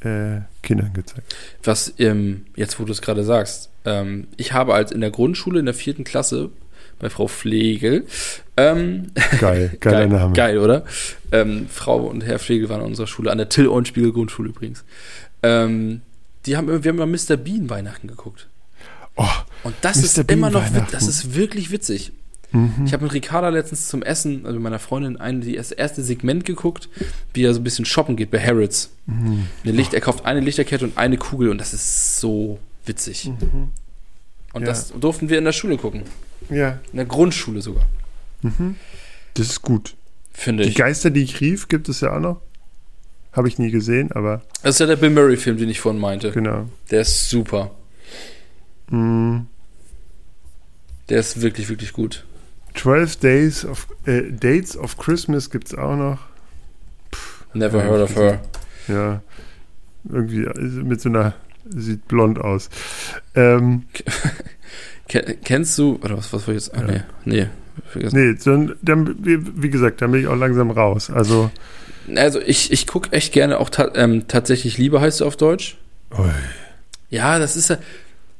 [0.00, 1.34] äh, Kindern gezeigt.
[1.64, 5.58] Was, ähm, jetzt wo du es gerade sagst, ähm, ich habe als in der Grundschule
[5.60, 6.50] in der vierten Klasse
[6.98, 8.06] bei Frau Flegel,
[8.56, 9.08] ähm,
[9.40, 10.32] Geil, geiler geil, Name.
[10.34, 10.84] Geil, oder?
[11.32, 14.84] Ähm, Frau und Herr Flegel waren an unserer Schule, an der Till-Eulenspiegel Grundschule übrigens.
[15.42, 16.02] Ähm,
[16.46, 17.36] die haben, wir haben immer Mr.
[17.36, 18.48] Bean Weihnachten geguckt.
[19.16, 19.26] Oh,
[19.64, 20.04] Und das Mr.
[20.04, 22.12] ist Bean immer noch, das ist wirklich witzig.
[22.52, 22.84] Mhm.
[22.86, 26.02] Ich habe mit Ricarda letztens zum Essen, also mit meiner Freundin, ein, die das erste
[26.02, 26.88] Segment geguckt,
[27.34, 28.90] wie er so ein bisschen shoppen geht bei Harrods.
[29.06, 29.46] Mhm.
[29.64, 33.28] Eine Licht, er kauft eine Lichterkette und eine Kugel und das ist so witzig.
[33.28, 33.68] Mhm.
[34.52, 34.66] Und Ja.
[34.68, 36.02] das durften wir in der Schule gucken.
[36.50, 37.86] Ja, In der Grundschule sogar,
[38.42, 38.76] mhm.
[39.34, 39.94] das ist gut.
[40.32, 40.74] finde Die ich.
[40.74, 42.40] Geister, die ich rief, gibt es ja auch noch.
[43.32, 46.32] Habe ich nie gesehen, aber Das ist ja der Bill Murray-Film, den ich vorhin meinte.
[46.32, 46.68] genau.
[46.90, 47.70] Der ist super.
[48.90, 49.46] Mhm.
[51.08, 52.24] Der ist wirklich, wirklich gut.
[52.74, 56.18] 12 Days of, äh, Dates of Christmas gibt es auch noch.
[57.54, 58.40] Never Ja, heard of her.
[58.88, 59.22] Ja,
[60.10, 61.34] irgendwie äh, mit so einer,
[61.68, 62.70] sieht blond aus.
[63.34, 63.84] Ähm,
[65.08, 66.74] Ke- Kennst du, oder was, was war jetzt?
[66.74, 66.86] Ah, Ja.
[66.86, 67.02] nee,
[67.42, 67.46] nee.
[67.90, 68.18] vergessen.
[68.46, 71.10] nee, dann, wie, wie gesagt, dann bin ich auch langsam raus.
[71.10, 71.50] Also,
[72.16, 75.76] Also ich, ich gucke echt gerne auch ta ähm, tatsächlich Liebe heißt es auf Deutsch.
[76.18, 76.30] ui.
[77.10, 77.76] Ja, das ist ja,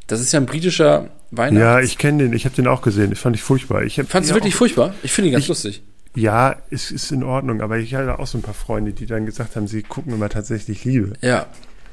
[0.06, 1.58] das ist ja ein britischer Weihnachts.
[1.60, 3.82] ja, ich kenne den, ich habe den auch gesehen, das fand ich furchtbar.
[3.82, 4.94] Ich Fandst du wirklich auch, furchtbar?
[5.02, 5.82] Ich finde ihn ganz Ich- lustig.
[6.14, 9.24] Ja, es ist in Ordnung, aber ich hatte auch so ein paar Freunde, die dann
[9.24, 11.14] gesagt haben, sie gucken immer tatsächlich Liebe.
[11.22, 11.46] Ja.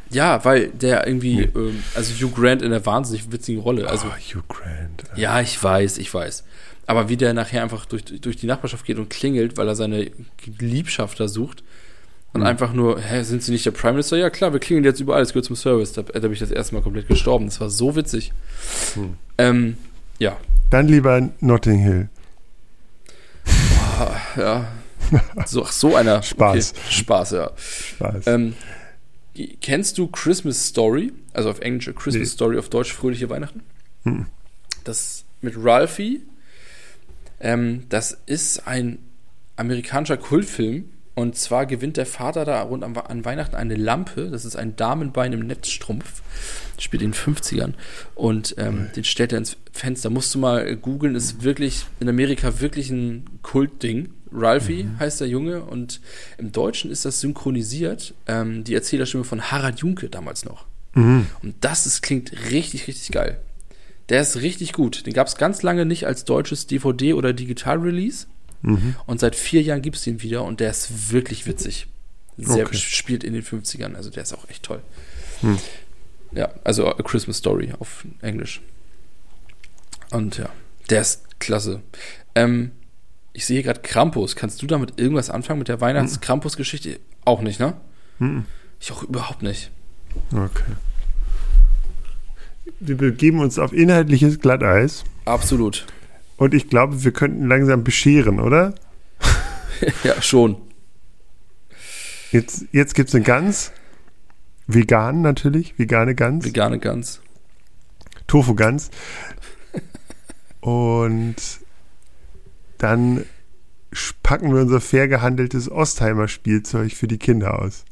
[0.10, 3.88] Ja, weil der irgendwie, ähm, also Hugh Grant in einer wahnsinnig witzigen Rolle.
[3.90, 5.04] Also, oh, Hugh Grant.
[5.16, 6.44] ja, ich weiß, ich weiß.
[6.86, 10.12] Aber wie der nachher einfach durch, durch die Nachbarschaft geht und klingelt, weil er seine
[10.60, 11.64] Liebschafter sucht.
[12.34, 12.48] Und Hm.
[12.48, 14.16] einfach nur, hä, sind Sie nicht der Prime Minister?
[14.18, 15.94] Ja, klar, wir klingeln jetzt überall, es gehört zum Service.
[15.94, 17.46] Da, da bin ich das erste Mal komplett gestorben.
[17.46, 18.34] Das war so witzig.
[18.94, 19.16] Hm.
[19.38, 19.78] Ähm,
[20.20, 20.38] ja.
[20.70, 22.10] Dann lieber Notting Hill.
[24.00, 24.68] Ah, ja.
[25.48, 26.22] So, ach, so einer.
[26.24, 26.74] Spaß.
[26.74, 26.82] Okay.
[26.92, 27.52] Spaß, ja.
[27.58, 28.28] Spaß.
[28.28, 28.54] Ähm,
[29.62, 31.12] kennst du Christmas Story?
[31.34, 32.26] Also auf Englisch Christmas Nee.
[32.26, 33.62] Story, auf Deutsch Fröhliche Weihnachten?
[34.04, 34.28] Hm.
[34.84, 36.22] Das mit Ralphie.
[37.40, 39.00] Ähm, das ist ein
[39.56, 40.86] amerikanischer Kultfilm.
[41.20, 44.30] Und zwar gewinnt der Vater da rund am, an Weihnachten eine Lampe.
[44.30, 46.22] Das ist ein Damenbein im Netzstrumpf.
[46.80, 47.74] Spielt in den 50ern.
[48.16, 50.10] Und ähm, den stellt er ins Fenster.
[50.10, 51.16] Musst du mal googeln.
[51.16, 54.14] Ist wirklich in Amerika wirklich ein Kultding.
[54.32, 55.62] Ralphie heißt der Junge.
[55.66, 56.00] Und
[56.38, 58.14] im Deutschen ist das synchronisiert.
[58.26, 60.68] Ähm, die Erzählerstimme von Harald Junke damals noch.
[60.94, 61.26] mhm.
[61.44, 63.42] Und das ist, klingt richtig, richtig geil.
[64.08, 65.06] Der ist richtig gut.
[65.06, 68.28] Den gab es ganz lange nicht als deutsches DVD- oder Digital-Release.
[68.62, 68.96] Mhm.
[69.06, 71.88] Und seit vier Jahren gibt es den wieder und der ist wirklich witzig.
[72.38, 72.78] Sehr Okay.
[72.78, 74.82] spielt in den 50ern, also der ist auch echt toll.
[75.42, 75.58] Hm.
[76.32, 78.62] Ja, also A Christmas Story auf Englisch.
[80.12, 80.50] Und ja,
[80.90, 81.82] der ist klasse.
[82.36, 82.72] Ähm,
[83.34, 84.36] ich sehe gerade Krampus.
[84.36, 87.00] Kannst du damit irgendwas anfangen mit der Weihnachts-Krampus-Geschichte?
[87.26, 87.76] Auch nicht, ne?
[88.20, 88.46] Mhm.
[88.80, 89.72] Ich auch überhaupt nicht.
[90.32, 90.64] Okay.
[92.80, 95.86] Wir begeben uns auf inhaltliches Glatteis Absolut.
[96.40, 98.74] Und ich glaube, wir könnten langsam bescheren, oder?
[100.04, 100.58] ja, schon.
[102.32, 103.72] Jetzt, jetzt gibt es eine Gans.
[104.68, 106.46] Vegan natürlich, vegane Gans.
[106.46, 107.22] Vegane Gans.
[108.28, 108.92] Tofu-Gans.
[110.62, 111.36] Und
[112.78, 113.26] dann
[114.24, 117.86] packen wir unser fair gehandeltes Ostheimer-Spielzeug für die Kinder aus.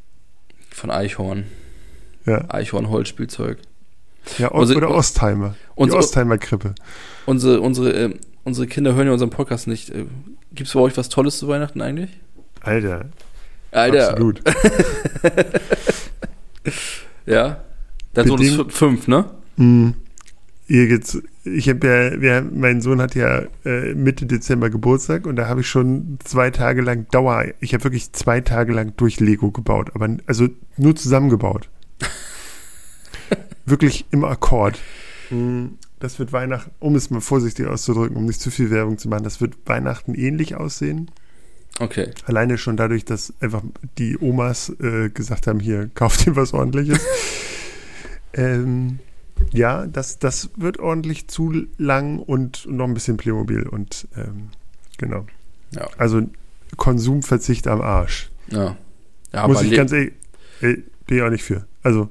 [0.70, 1.46] Von Eichhorn.
[2.26, 3.58] Ja, Eichhorn-Holzspielzeug.
[4.38, 5.56] ja o- Unsere- oder Ostheimer.
[5.76, 6.76] Die Unsere, Ostheimer-Krippe.
[7.26, 9.90] unsere, unsere, äh, unsere Kinder hören ja unseren Podcast nicht.
[9.90, 10.06] Äh,
[10.54, 12.10] Gibt es bei euch was Tolles zu Weihnachten eigentlich?
[12.62, 13.06] Alter,
[13.72, 14.42] Alter, absolut.
[17.26, 17.64] ja.
[18.14, 19.26] Dein Sohn ist fünf, ne?
[19.58, 19.90] Mm,
[20.70, 25.38] Ihr geht's, ich habe ja, wir, mein Sohn hat ja äh, Mitte Dezember Geburtstag und
[25.38, 29.20] da habe ich schon zwei Tage lang Dauer, ich habe wirklich zwei Tage lang durch
[29.20, 31.70] Lego gebaut, aber also nur zusammengebaut.
[33.66, 34.78] wirklich im Akkord.
[35.30, 35.68] Mm,
[36.00, 39.24] Das wird Weihnachten, um es mal vorsichtig auszudrücken, um nicht zu viel Werbung zu machen,
[39.24, 41.10] das wird Weihnachten ähnlich aussehen.
[41.80, 42.12] Okay.
[42.26, 43.64] Alleine schon dadurch, dass einfach
[43.98, 47.00] die Omas äh, gesagt haben, hier, kauft dir was ordentliches.
[48.34, 49.00] ähm,
[49.52, 54.50] ja, das, das wird ordentlich zu lang und noch ein bisschen Playmobil und ähm,
[54.98, 55.26] genau.
[55.72, 55.88] Ja.
[55.98, 56.22] Also
[56.76, 58.30] Konsumverzicht am Arsch.
[58.50, 58.78] Ja.
[59.34, 60.14] ja Muss ich ganz ehrlich,
[60.62, 61.66] äh, bin ich auch nicht für.
[61.84, 62.10] Also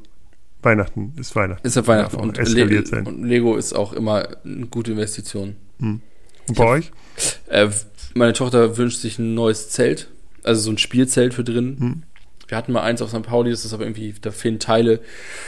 [0.62, 1.66] Weihnachten ist Weihnachten.
[1.66, 3.06] ist ja Weihnachten und, eskaliert Le sein.
[3.06, 5.56] und Lego ist auch immer eine gute Investition.
[5.80, 6.00] Und
[6.48, 6.92] Ich bei hab- euch?
[7.48, 7.68] Äh,
[8.14, 10.08] meine Tochter wünscht sich ein neues Zelt,
[10.42, 11.76] also so ein Spielzelt für drin.
[11.78, 12.02] Hm.
[12.48, 13.22] wir hatten mal eins auf St.
[13.22, 15.00] Pauli, das ist aber irgendwie, da fehlen Teile.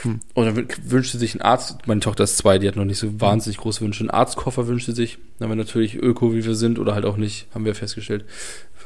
[0.03, 0.19] Hm.
[0.35, 3.21] Und dann wünschte sich ein Arzt, meine Tochter ist zwei, die hat noch nicht so
[3.21, 4.03] wahnsinnig große Wünsche.
[4.05, 5.19] Ein Arztkoffer wünschte sich.
[5.39, 8.25] Dann haben wir natürlich Öko, wie wir sind, oder halt auch nicht, haben wir festgestellt,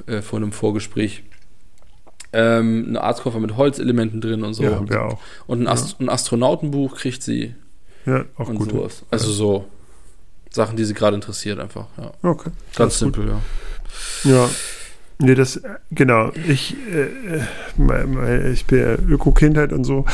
[0.06, 1.22] äh, vor einem Vorgespräch.
[2.33, 4.62] Ähm, ein Arztkoffer mit Holzelementen drin und so.
[4.62, 5.18] Ja, haben wir auch.
[5.47, 7.55] Und ein, Ast ein Astronautenbuch kriegt sie.
[8.07, 8.70] Ja, auch und gut.
[8.70, 9.05] Sowas.
[9.11, 9.35] Also ja.
[9.35, 9.64] so
[10.51, 11.87] Sachen, die sie gerade interessiert, einfach.
[11.99, 12.12] Ja.
[12.22, 12.51] Okay.
[12.74, 13.33] Ganz simpel, gut.
[14.24, 14.30] ja.
[14.30, 14.49] Ja.
[15.18, 15.61] Nee, das,
[15.91, 16.33] genau.
[16.49, 20.05] Ich, äh, ich bin ja Öko-Kindheit und so.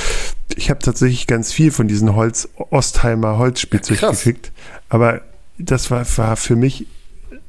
[0.55, 4.53] Ich habe tatsächlich ganz viel von diesen Holz, Ostheimer Holzspielzeug ja, gekriegt.
[4.89, 5.23] Aber
[5.59, 6.87] das war, war für mich,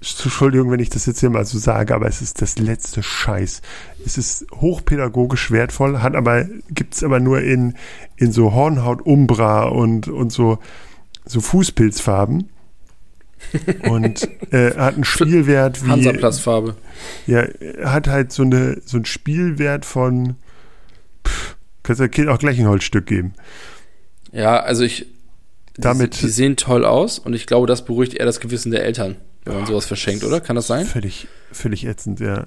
[0.01, 3.61] Entschuldigung, wenn ich das jetzt hier mal so sage, aber es ist das letzte Scheiß.
[4.05, 7.75] Es ist hochpädagogisch wertvoll, hat aber, gibt's aber nur in,
[8.17, 10.59] in so Hornhaut Umbra und, und so,
[11.25, 12.49] so Fußpilzfarben
[13.83, 15.89] und äh, hat einen Spielwert wie.
[15.89, 16.75] Hansaplastfarbe.
[17.27, 17.47] Ja,
[17.83, 20.35] hat halt so, eine, so einen Spielwert von.
[21.25, 23.33] Pff, kannst du Kind auch gleich ein Holzstück geben.
[24.31, 25.07] Ja, also ich.
[25.77, 26.17] Damit.
[26.17, 29.15] Die, die sehen toll aus und ich glaube, das beruhigt eher das Gewissen der Eltern,
[29.45, 30.41] wenn man sowas verschenkt, oder?
[30.41, 30.85] Kann das sein?
[30.85, 32.45] Völlig, völlig ätzend, ja.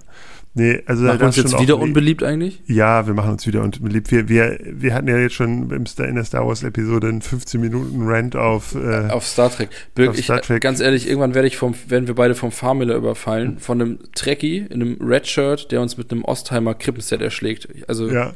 [0.54, 2.62] Nee, also machen wir uns jetzt wieder unbeliebt eigentlich?
[2.66, 4.10] Ja, wir machen uns wieder unbeliebt.
[4.10, 7.22] Wir, wir, wir hatten ja jetzt schon im Star, in der Star Wars Episode einen
[7.22, 9.70] 15 Minuten Rant auf äh, auf Star Trek.
[9.94, 10.58] Birk, auf Star Trek.
[10.58, 13.98] Ich, ganz ehrlich, irgendwann werde ich vom werden wir beide vom Farmiller überfallen von einem
[14.14, 17.68] Trekkie in einem Red Shirt, der uns mit einem Ostheimer Krippenset erschlägt.
[17.88, 18.34] Also ja.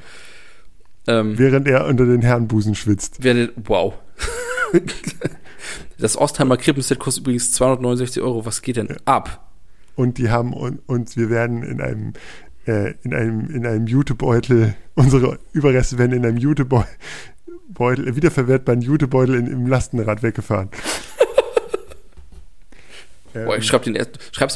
[1.06, 3.18] Ähm, während er unter den Herrenbusen schwitzt.
[3.20, 3.92] Während, wow.
[5.98, 8.46] das Ostheimer Krippenset kostet übrigens 269 Euro.
[8.46, 9.46] Was geht denn ab?
[9.96, 12.12] und die haben uns, wir werden in einem
[12.66, 16.86] äh, in einem in einem Jutebeutel unsere Überreste werden in einem Jutebeutel
[18.14, 20.68] wiederverwertbaren Jutebeutel in, im Lastenrad weggefahren.
[23.32, 23.96] Boah, ich schreib den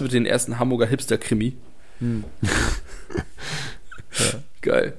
[0.01, 1.57] du bitte den ersten Hamburger Hipster-Krimi?
[1.99, 2.25] Hm.
[2.41, 4.25] ja.
[4.63, 4.95] Geil.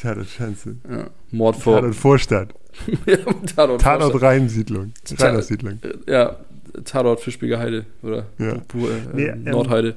[0.00, 0.76] Tatort-Schanze.
[0.76, 0.76] Tatort-Schanze.
[0.90, 1.10] Ja.
[1.30, 1.76] Mord vor.
[1.76, 2.54] Tatort-Vorstadt.
[3.06, 3.16] ja,
[3.54, 4.92] Tatort, Tatort Rheinsiedlung.
[5.18, 5.80] Rheinersiedlung.
[6.06, 6.36] Ja,
[6.84, 8.54] Tatort Fischbiger Heide oder ja.
[8.68, 9.96] Pur, äh, nee, ähm, Nordheide.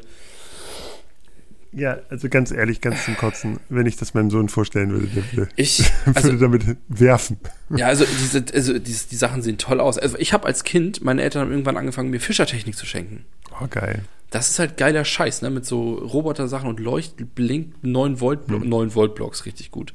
[1.75, 5.23] Ja, also ganz ehrlich, ganz zum Kotzen, wenn ich das meinem Sohn vorstellen würde, der
[5.33, 7.37] würde, ich, also, würde damit werfen.
[7.69, 9.97] Ja, also diese, also die, die Sachen sehen toll aus.
[9.97, 13.25] Also ich habe als Kind, meine Eltern haben irgendwann angefangen, mir Fischertechnik zu schenken.
[13.59, 14.03] Oh, geil.
[14.29, 15.49] Das ist halt geiler Scheiß, ne?
[15.49, 18.67] Mit so Roboter-Sachen und Leucht, Blink, 9 Volt, hm.
[18.67, 19.93] 9 Volt Blocks, richtig gut.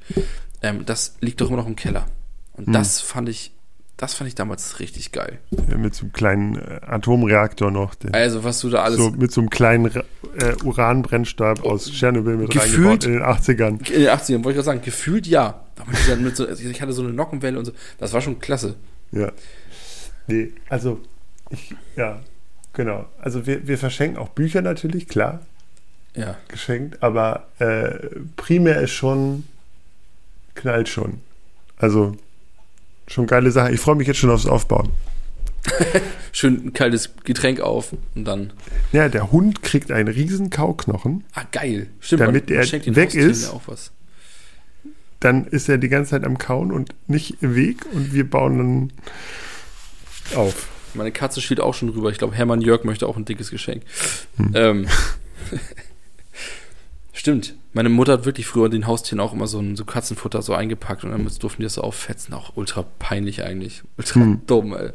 [0.63, 2.07] Ähm, das liegt doch immer noch im Keller.
[2.53, 2.73] Und hm.
[2.73, 3.53] das fand ich
[3.99, 5.41] das fand ich damals richtig geil.
[5.69, 7.97] Ja, mit so einem kleinen äh, Atomreaktor noch.
[8.13, 8.97] also, was du da alles.
[8.97, 13.23] So mit so einem kleinen äh, Uranbrennstab oh, aus Tschernobyl mit gefühlt, reingebaut in den
[13.23, 13.91] 80ern.
[13.91, 15.65] In den 80ern, wollte ich gerade sagen, gefühlt ja.
[16.33, 17.73] So, also ich hatte so eine Nockenwelle und so.
[17.99, 18.77] Das war schon klasse.
[19.11, 19.33] Ja.
[20.29, 21.01] Nee, also,
[21.51, 22.21] ich, ja,
[22.75, 23.07] genau.
[23.21, 25.41] Also, wir, wir verschenken auch Bücher natürlich, klar.
[26.15, 26.37] Ja.
[26.47, 27.99] Geschenkt, aber äh,
[28.37, 29.45] primär ist schon,
[30.55, 31.21] knallt schon.
[31.79, 32.17] Also,
[33.09, 33.73] Schon geile Sache.
[33.73, 34.91] Ich freue mich jetzt schon aufs Aufbauen.
[36.33, 38.53] Schön ein kaltes Getränk auf und dann.
[38.93, 41.25] Ja, der Hund kriegt einen riesen Kauknochen.
[41.35, 41.89] Ah, geil.
[42.01, 43.53] Stimmt, damit er weg ist.
[45.21, 48.59] Dann ist er die ganze Zeit am Kauen und nicht im Weg und wir bauen
[48.59, 48.93] dann
[50.39, 50.69] auf.
[50.95, 52.11] Meine Katze spielt auch schon rüber.
[52.11, 53.83] Ich glaube, Hermann Jörg möchte auch ein dickes Geschenk.
[54.37, 54.53] Hm.
[54.55, 54.87] Ähm.
[57.19, 57.57] Stimmt.
[57.73, 61.03] Meine Mutter hat wirklich früher den Haustieren auch immer so, ein, so Katzenfutter so eingepackt
[61.03, 62.33] und dann durften die das so auffetzen.
[62.33, 63.83] Auch ultra peinlich eigentlich.
[63.97, 64.43] Ultra hm.
[64.47, 64.91] dumm, ey.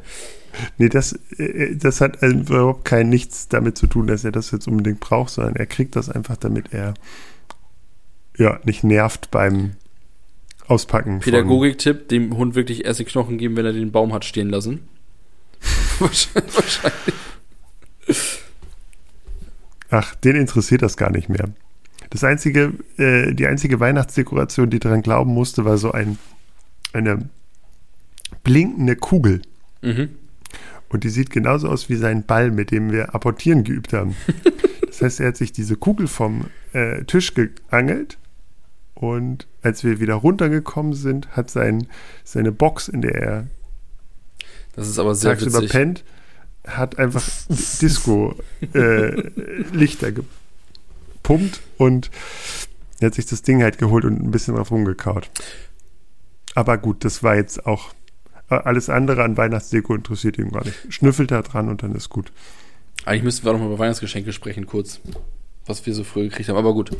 [0.78, 4.52] Nee, das, äh, das hat also überhaupt kein nichts damit zu tun, dass er das
[4.52, 6.94] jetzt unbedingt braucht, sondern er kriegt das einfach, damit er
[8.38, 9.72] ja nicht nervt beim
[10.66, 11.20] Auspacken.
[11.20, 14.88] Pädagogik-Tipp, dem Hund wirklich erst den Knochen geben, wenn er den Baum hat stehen lassen.
[16.00, 16.94] Wahrscheinlich.
[19.90, 21.50] Ach, den interessiert das gar nicht mehr.
[22.14, 26.20] Das einzige, äh, die einzige Weihnachtsdekoration, die daran glauben musste, war so ein,
[26.94, 27.28] eine
[28.44, 29.42] blinkende Kugel.
[29.82, 30.10] Mhm.
[30.90, 34.16] Und die sieht genauso aus wie sein Ball, mit dem wir apportieren geübt haben.
[34.86, 38.20] das heißt, er hat sich diese Kugel vom äh, Tisch geangelt
[38.94, 41.88] und als wir wieder runtergekommen sind, hat sein,
[42.24, 43.48] seine Box, in der er
[44.76, 45.72] das ist aber sehr tagsüber witzig.
[45.72, 46.04] pennt,
[46.68, 47.28] hat einfach
[47.82, 50.14] Disco-Lichter äh,
[51.24, 52.12] gepumpt und
[53.00, 55.30] er hat sich das Ding halt geholt und ein bisschen drauf rumgekaut.
[56.56, 57.94] Aber gut, das war jetzt auch
[58.50, 60.78] äh, alles andere an Weihnachtsdeko interessiert ihn gar nicht.
[60.90, 62.32] Schnüffelt da dran und dann ist gut.
[63.06, 65.02] Eigentlich müssten wir doch mal über Weihnachtsgeschenke sprechen, kurz.
[65.66, 66.92] Was wir so früh gekriegt haben, aber gut.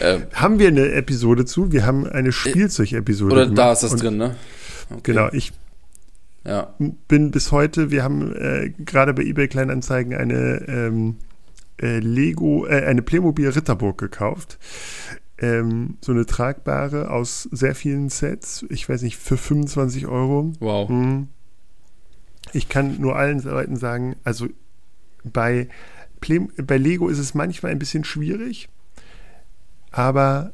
[0.00, 1.72] Ähm, haben wir eine Episode zu?
[1.72, 3.34] Wir haben eine Spielzeug-Episode.
[3.34, 4.36] Oder da ist das drin, ne?
[4.88, 5.00] Okay.
[5.02, 5.52] Genau, ich
[6.44, 6.74] ja.
[7.08, 11.16] bin bis heute, wir haben äh, gerade bei eBay Kleinanzeigen eine ähm,
[11.82, 14.58] äh, Lego, äh, eine Playmobil Ritterburg gekauft.
[15.38, 18.64] ähm, so eine tragbare aus sehr vielen Sets.
[18.70, 20.52] Ich weiß nicht, für 25 Euro.
[20.60, 20.88] Wow.
[20.88, 21.28] Mhm.
[22.52, 24.48] Ich kann nur allen Leuten sagen, also
[25.24, 25.68] bei,
[26.20, 28.68] Play bei Lego ist es manchmal ein bisschen schwierig,
[29.90, 30.52] aber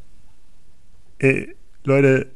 [1.18, 1.48] äh,
[1.84, 2.30] Leute,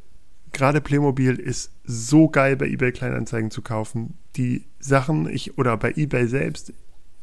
[0.52, 4.18] gerade Playmobil ist so geil bei eBay Kleinanzeigen zu kaufen.
[4.36, 6.72] Die Sachen, ich oder bei eBay selbst,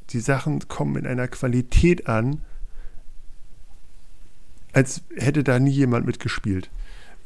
[0.09, 2.41] die Sachen kommen in einer Qualität an,
[4.73, 6.69] als hätte da nie jemand mitgespielt.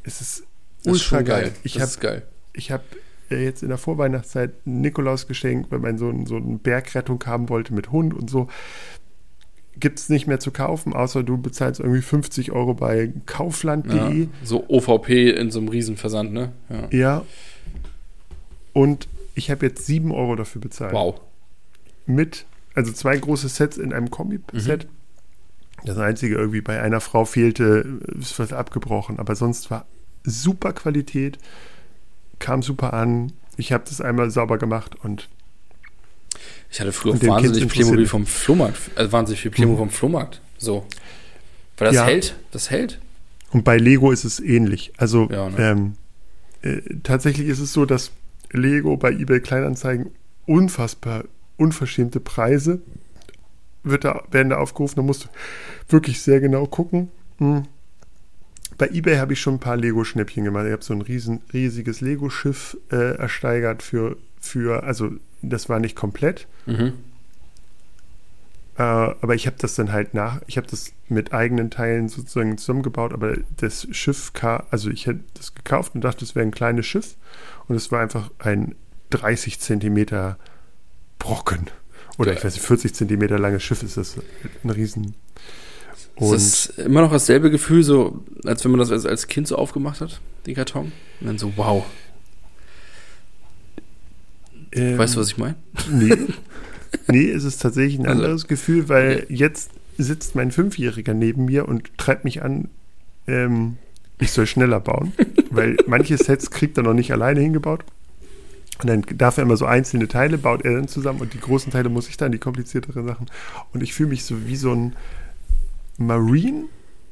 [0.03, 0.43] Es ist
[0.83, 1.41] Das ist ultra schon geil.
[1.43, 1.53] geil.
[1.63, 2.23] Ich das ist geil.
[2.53, 2.83] ich habe
[3.29, 7.49] äh, jetzt in der Vorweihnachtszeit ein Nikolaus geschenkt, weil mein Sohn so eine Bergrettung haben
[7.49, 8.47] wollte mit Hund und so.
[9.79, 14.23] Gibt es nicht mehr zu kaufen, außer du bezahlst irgendwie 50 Euro bei kaufland.de.
[14.23, 16.51] Ja, so OVP in so einem Riesenversand, ne?
[16.69, 16.87] Ja.
[16.91, 17.25] Ja.
[18.71, 20.93] Und ich habe jetzt 7 Euro dafür bezahlt.
[20.93, 21.19] Wow.
[22.05, 24.87] Mit, also zwei große Sets in einem Kombi-Set.
[25.85, 29.85] Das einzige irgendwie bei einer Frau fehlte, ist was abgebrochen, aber sonst war
[30.23, 31.37] super Qualität,
[32.39, 33.33] kam super an.
[33.57, 35.29] Ich habe das einmal sauber gemacht und
[36.71, 40.41] Ich hatte früher wahnsinnig Playmobil vom Flohmarkt, also wahnsinnig viel Playmobil vom Flohmarkt.
[40.57, 40.85] So.
[41.77, 42.05] Weil das Ja.
[42.05, 42.99] hält, das hält.
[43.51, 44.93] Und bei Lego ist es ähnlich.
[44.97, 45.57] Also Ja, ne?
[45.59, 45.93] ähm,
[46.61, 48.11] äh, tatsächlich ist es so, dass
[48.51, 50.11] Lego bei eBay Kleinanzeigen
[50.45, 51.25] unfassbar
[51.57, 52.81] unverschämte Preise
[53.83, 54.95] wird da, werden da aufgerufen.
[54.97, 55.27] Da musst du
[55.89, 57.11] wirklich sehr genau gucken.
[57.37, 57.63] Hm.
[58.77, 60.65] Bei eBay habe ich schon ein paar Lego-Schnäppchen gemacht.
[60.65, 65.95] Ich habe so ein riesen, riesiges Lego-Schiff äh, ersteigert für, für, also das war nicht
[65.95, 66.93] komplett, Mhm.
[68.77, 72.57] äh, aber ich habe das dann halt nach, ich habe das mit eigenen Teilen sozusagen
[72.57, 76.51] zusammengebaut, aber das Schiff, ka- also ich hätte das gekauft und dachte, es wäre ein
[76.51, 77.15] kleines Schiff
[77.67, 78.73] und es war einfach ein
[79.11, 80.37] 30 Zentimeter
[81.23, 81.67] Brocken.
[82.17, 82.37] Oder Ja.
[82.37, 84.17] ich weiß nicht, 40 Zentimeter langes Schiff ist das
[84.63, 85.15] ein Riesen.
[86.19, 89.55] Ist das immer noch dasselbe Gefühl, so als wenn man das als, als Kind so
[89.55, 90.91] aufgemacht hat, den Karton?
[91.21, 91.85] Und dann so, wow.
[94.73, 95.55] ähm, Weißt du, was ich meine?
[95.91, 96.13] Nee.
[97.07, 101.67] nee, es ist tatsächlich ein Also- anderes Gefühl, weil jetzt sitzt mein Fünfjähriger neben mir
[101.67, 102.69] und treibt mich an,
[103.27, 103.77] ähm,
[104.19, 105.13] ich soll schneller bauen,
[105.51, 107.83] weil manche Sets kriegt er noch nicht alleine hingebaut.
[108.79, 111.71] Und dann darf er immer so einzelne Teile, baut er dann zusammen und die großen
[111.71, 113.27] Teile muss ich dann, die komplizierteren Sachen.
[113.73, 114.95] Und ich fühle mich so wie so ein
[115.97, 116.65] Marine,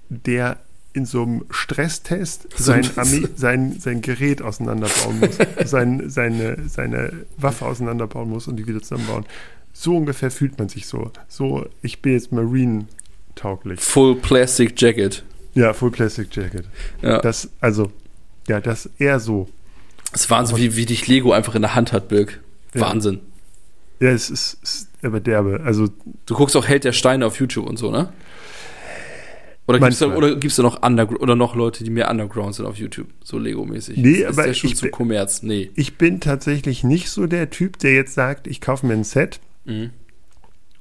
[0.10, 0.58] der
[0.94, 5.38] in so einem Stresstest sein, ein- Armee, sein, sein Gerät auseinanderbauen muss,
[5.70, 9.26] sein, seine, seine Waffe auseinanderbauen muss und die wieder zusammenbauen.
[9.72, 11.12] So ungefähr fühlt man sich so.
[11.30, 13.80] So, ich bin jetzt Marine-tauglich.
[13.80, 15.24] Full Plastic Jacket.
[15.54, 16.66] Ja, Full Plastic Jacket.
[17.02, 17.20] Ja.
[17.20, 17.92] Das, also,
[18.48, 19.48] ja, das eher so.
[20.12, 22.40] Das ist Wahnsinn, wie, wie dich Lego einfach in der Hand hat, Birk.
[22.74, 22.82] Ja.
[22.82, 23.20] Wahnsinn.
[24.00, 25.62] Ja, es ist, es ist aber derbe.
[25.64, 25.90] Also,
[26.26, 28.12] Du guckst auch Held der Steine auf YouTube und so, ne?
[29.68, 30.30] Oder gibt's da, Manchmal.
[30.32, 33.38] oder gibt's da noch Undergr oder noch Leute, die mehr Underground sind auf YouTube, so
[33.38, 33.96] Lego-mäßig?
[33.98, 35.44] Nee, ist, aber ist der schon ich zu bin- Kommerz?
[35.44, 35.70] Nee.
[35.76, 39.40] ich bin tatsächlich nicht so der Typ, der jetzt sagt, ich kaufe mir ein Set
[39.66, 39.92] Mhm.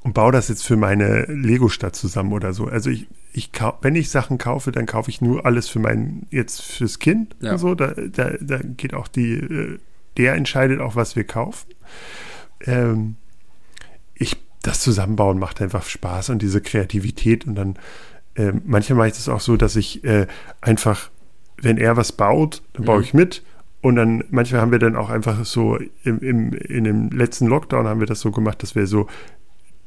[0.03, 2.65] und baue das jetzt für meine Lego-Stadt zusammen oder so.
[2.65, 3.51] Also ich, ich
[3.83, 7.59] wenn ich Sachen kaufe, dann kaufe ich nur alles für mein, jetzt fürs Kind Ja.
[7.59, 7.75] so.
[7.75, 9.79] Da, da, da geht auch die, äh,
[10.17, 11.69] der entscheidet auch, was wir kaufen.
[12.67, 13.17] Ähm,
[14.15, 17.77] ich, das Zusammenbauen macht einfach Spaß und diese Kreativität und dann
[18.37, 20.27] ähm, manchmal mache ich das auch so, dass ich äh,
[20.61, 21.11] einfach,
[21.61, 23.05] wenn er was baut, dann baue Mhm.
[23.05, 23.43] ich mit.
[23.83, 27.87] Und dann, manchmal haben wir dann auch einfach so, im, im, in dem letzten Lockdown
[27.87, 29.07] haben wir das so gemacht, dass wir so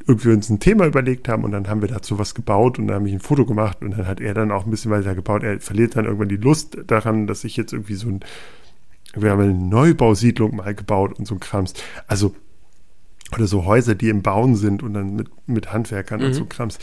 [0.08, 2.96] irgendwie uns ein Thema überlegt haben und dann haben wir dazu was gebaut und dann
[2.98, 5.44] habe ich ein Foto gemacht und dann hat er dann auch ein bisschen weiter gebaut.
[5.44, 8.20] Er verliert dann irgendwann die Lust daran, dass ich jetzt irgendwie so ein,
[9.16, 11.74] wir haben eine Neubausiedlung mal gebaut und so ein Krams.
[12.08, 12.36] Also,
[13.34, 16.34] oder so Häuser, die im Bauen sind und dann mit, mit Handwerkern und Mhm.
[16.34, 16.80] so Krams.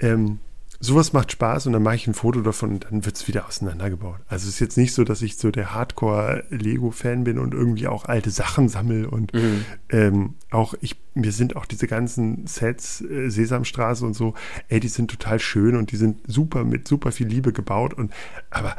[0.00, 0.38] Ähm,
[0.84, 3.46] sowas macht Spaß und dann mache ich ein Foto davon und dann wird es wieder
[3.48, 4.20] auseinandergebaut.
[4.28, 8.04] Also es ist jetzt nicht so, dass ich so der Hardcore-Lego-Fan bin und irgendwie auch
[8.04, 9.64] alte Sachen sammle und Mhm.
[9.90, 14.34] ähm, auch ich, mir sind auch diese ganzen Sets, äh, Sesamstraße und so,
[14.68, 18.12] ey, die sind total schön und die sind super mit super viel Liebe gebaut und
[18.50, 18.76] aber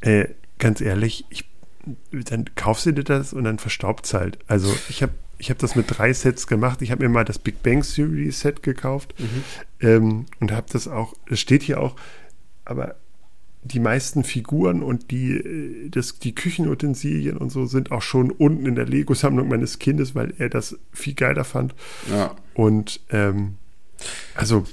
[0.00, 0.28] äh,
[0.58, 1.44] ganz ehrlich, ich,
[2.10, 4.38] dann kaufst du dir das und dann verstaubt es halt.
[4.46, 6.82] Also ich habe ich hab das mit drei Sets gemacht.
[6.82, 9.44] Ich habe mir mal das Big Bang Theory Set gekauft Mhm.
[9.80, 11.96] ähm, und habe das auch, es steht hier auch,
[12.64, 12.94] aber
[13.64, 18.66] die meisten Figuren und die, äh, das, die Küchenutensilien und so sind auch schon unten
[18.66, 21.74] in der Lego-Sammlung meines Kindes, weil er das viel geiler fand.
[22.10, 22.34] Ja.
[22.54, 23.54] Und ähm,
[24.34, 24.64] also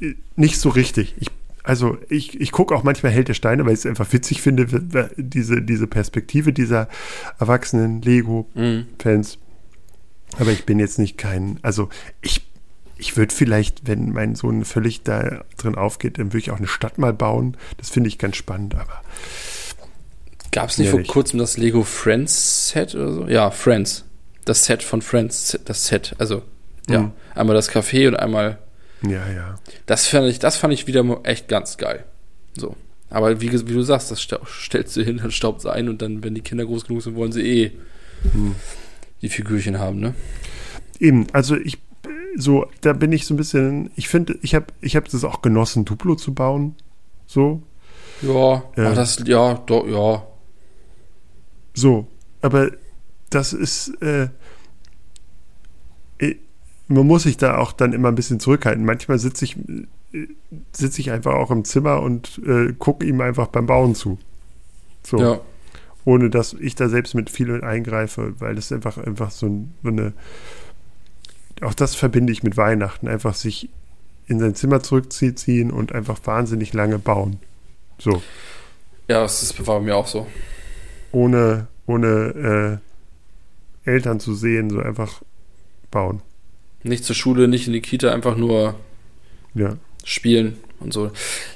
[0.00, 1.14] äh, nicht so richtig.
[1.18, 1.28] Ich,
[1.62, 4.66] also ich, ich gucke auch manchmal Held der Steine, weil ich es einfach witzig finde,
[5.16, 6.88] diese, diese Perspektive dieser
[7.38, 9.36] erwachsenen Lego-Fans.
[9.36, 9.42] Mhm.
[10.38, 11.88] Aber ich bin jetzt nicht kein, also
[12.22, 12.46] ich,
[12.96, 16.68] ich würde vielleicht, wenn mein Sohn völlig da drin aufgeht, dann würde ich auch eine
[16.68, 17.56] Stadt mal bauen.
[17.78, 19.00] Das finde ich ganz spannend, aber.
[20.52, 23.28] Gab es nicht vor kurzem das Lego Friends Set oder so?
[23.28, 24.04] Ja, Friends.
[24.44, 26.14] Das Set von Friends, das Set.
[26.18, 26.42] Also,
[26.88, 27.02] ja.
[27.02, 27.12] Mhm.
[27.34, 28.58] Einmal das Café und einmal.
[29.02, 29.58] Ja, ja.
[29.86, 32.04] Das fand ich, das fand ich wieder echt ganz geil.
[32.56, 32.76] So.
[33.08, 36.22] Aber wie, wie du sagst, das stellst du hin, dann staubt sie ein und dann,
[36.22, 37.70] wenn die Kinder groß genug sind, wollen sie eh
[38.32, 38.54] Hm.
[39.22, 40.14] die Figürchen haben, ne?
[41.00, 41.78] Eben, also ich,
[42.36, 45.40] so, da bin ich so ein bisschen, ich finde, ich habe ich hab das auch
[45.42, 46.74] genossen, Duplo zu bauen.
[47.26, 47.62] So,
[48.22, 48.86] Ja, Ja.
[48.86, 50.22] aber das, ja, doch, ja.
[51.74, 52.06] so.
[52.42, 52.70] Aber
[53.30, 54.28] das ist, äh,
[56.90, 58.84] man muss sich da auch dann immer ein bisschen zurückhalten.
[58.84, 59.56] Manchmal sitze ich,
[60.72, 64.18] sitze ich einfach auch im Zimmer und äh, gucke ihm einfach beim Bauen zu.
[65.02, 65.18] So.
[65.18, 65.40] Ja.
[66.04, 69.88] ohne dass ich da selbst mit viel eingreife, weil das einfach einfach so, ein, so
[69.88, 70.12] eine
[71.62, 73.70] auch das verbinde ich mit Weihnachten, einfach sich
[74.26, 77.38] in sein Zimmer zurückziehen und einfach wahnsinnig lange bauen.
[77.98, 78.22] So,
[79.08, 80.26] Ja, das ist, war bei mir auch so.
[81.12, 82.80] ohne ohne
[83.84, 85.22] äh, Eltern zu sehen, so einfach
[85.90, 86.22] bauen.
[86.82, 88.74] Nicht zur Schule, nicht in die Kita, einfach nur
[89.54, 89.76] Ja.
[90.04, 91.10] spielen und so.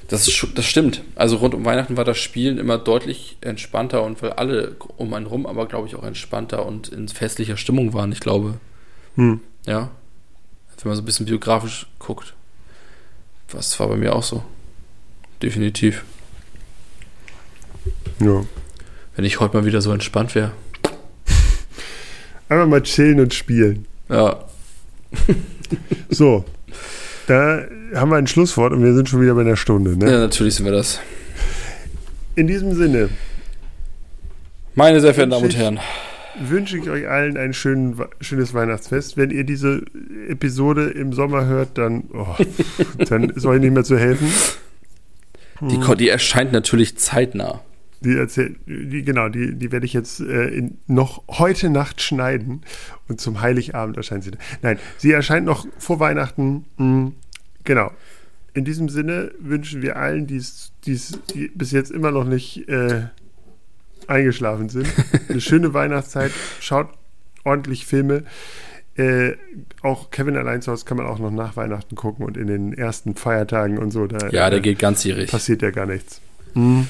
[0.08, 1.02] Das, das stimmt.
[1.14, 5.26] Also rund um Weihnachten war das Spielen immer deutlich entspannter und weil alle um einen
[5.26, 8.12] rum aber, glaube ich, auch entspannter und in festlicher Stimmung waren.
[8.12, 8.54] Ich glaube,
[9.16, 9.40] Hm.
[9.66, 9.90] ja.
[10.82, 12.34] Wenn man so ein bisschen biografisch guckt.
[13.48, 14.44] Das war bei mir auch so.
[15.40, 16.04] Definitiv.
[18.20, 18.44] ja.
[19.16, 20.50] Wenn ich heute mal wieder so entspannt wäre.
[22.48, 23.86] Einfach mal chillen und spielen.
[24.10, 24.44] Ja.
[26.10, 26.44] So.
[27.26, 27.62] Da
[27.94, 29.96] haben wir ein Schlusswort und wir sind schon wieder bei einer Stunde.
[29.96, 30.10] Ne?
[30.10, 31.00] ja, natürlich sind wir das.
[32.36, 33.08] In diesem Sinne
[34.74, 35.80] Meine sehr verehrten Damen und Herren.
[36.38, 39.16] wünsche ich euch allen ein schön, schönes Weihnachtsfest.
[39.16, 39.82] Wenn ihr diese
[40.28, 42.34] Episode im Sommer hört, dann, oh,
[43.08, 44.28] dann ist euch nicht mehr zu helfen.
[45.60, 47.60] Die, die erscheint natürlich zeitnah.
[48.04, 52.62] Die erzähl, die, genau, die, die werde ich jetzt äh, in, noch heute Nacht schneiden
[53.08, 54.32] und zum Heiligabend erscheint sie.
[54.62, 56.64] Nein, sie erscheint noch vor Weihnachten.
[56.76, 57.08] Mm,
[57.64, 57.90] genau.
[58.52, 63.06] In diesem Sinne wünschen wir allen, die's, die's, die bis jetzt immer noch nicht äh,
[64.06, 64.86] eingeschlafen sind,
[65.28, 66.30] eine schöne Weihnachtszeit.
[66.60, 66.88] Schaut
[67.42, 68.24] ordentlich Filme.
[68.96, 69.32] Äh,
[69.82, 72.72] auch Kevin allein zu Hause kann man auch noch nach Weihnachten gucken und in den
[72.72, 74.06] ersten Feiertagen und so.
[74.06, 75.30] Da, Ja, der äh, geht ganzjährig.
[75.30, 76.20] passiert ja gar nichts.
[76.54, 76.86] Mhm.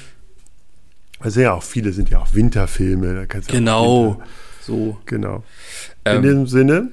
[1.21, 3.15] Also ja, auch viele sind ja auch Winterfilme.
[3.15, 4.11] Da kannst du auch Genau.
[4.13, 4.25] Winter,
[4.63, 4.99] So.
[5.07, 5.37] genau.
[6.05, 6.89] In Ähm, diesem Sinne,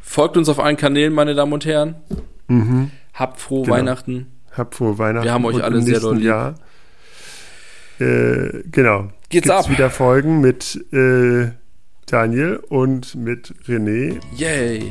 [0.00, 1.96] folgt uns auf allen Kanälen, meine Damen und Herren.
[2.48, 2.90] mhm.
[3.14, 3.76] Habt frohe Genau.
[3.76, 4.26] Weihnachten.
[4.56, 5.24] habt frohe Weihnachten.
[5.24, 6.24] Wir haben euch und alle sehr doll lieb.
[6.26, 6.54] Jahr.
[8.00, 9.02] Äh, genau.
[9.28, 9.70] Geht's Gibt's ab.
[9.70, 11.50] wieder Folgen mit äh,
[12.06, 14.20] Daniel und mit René.
[14.36, 14.90] Yay.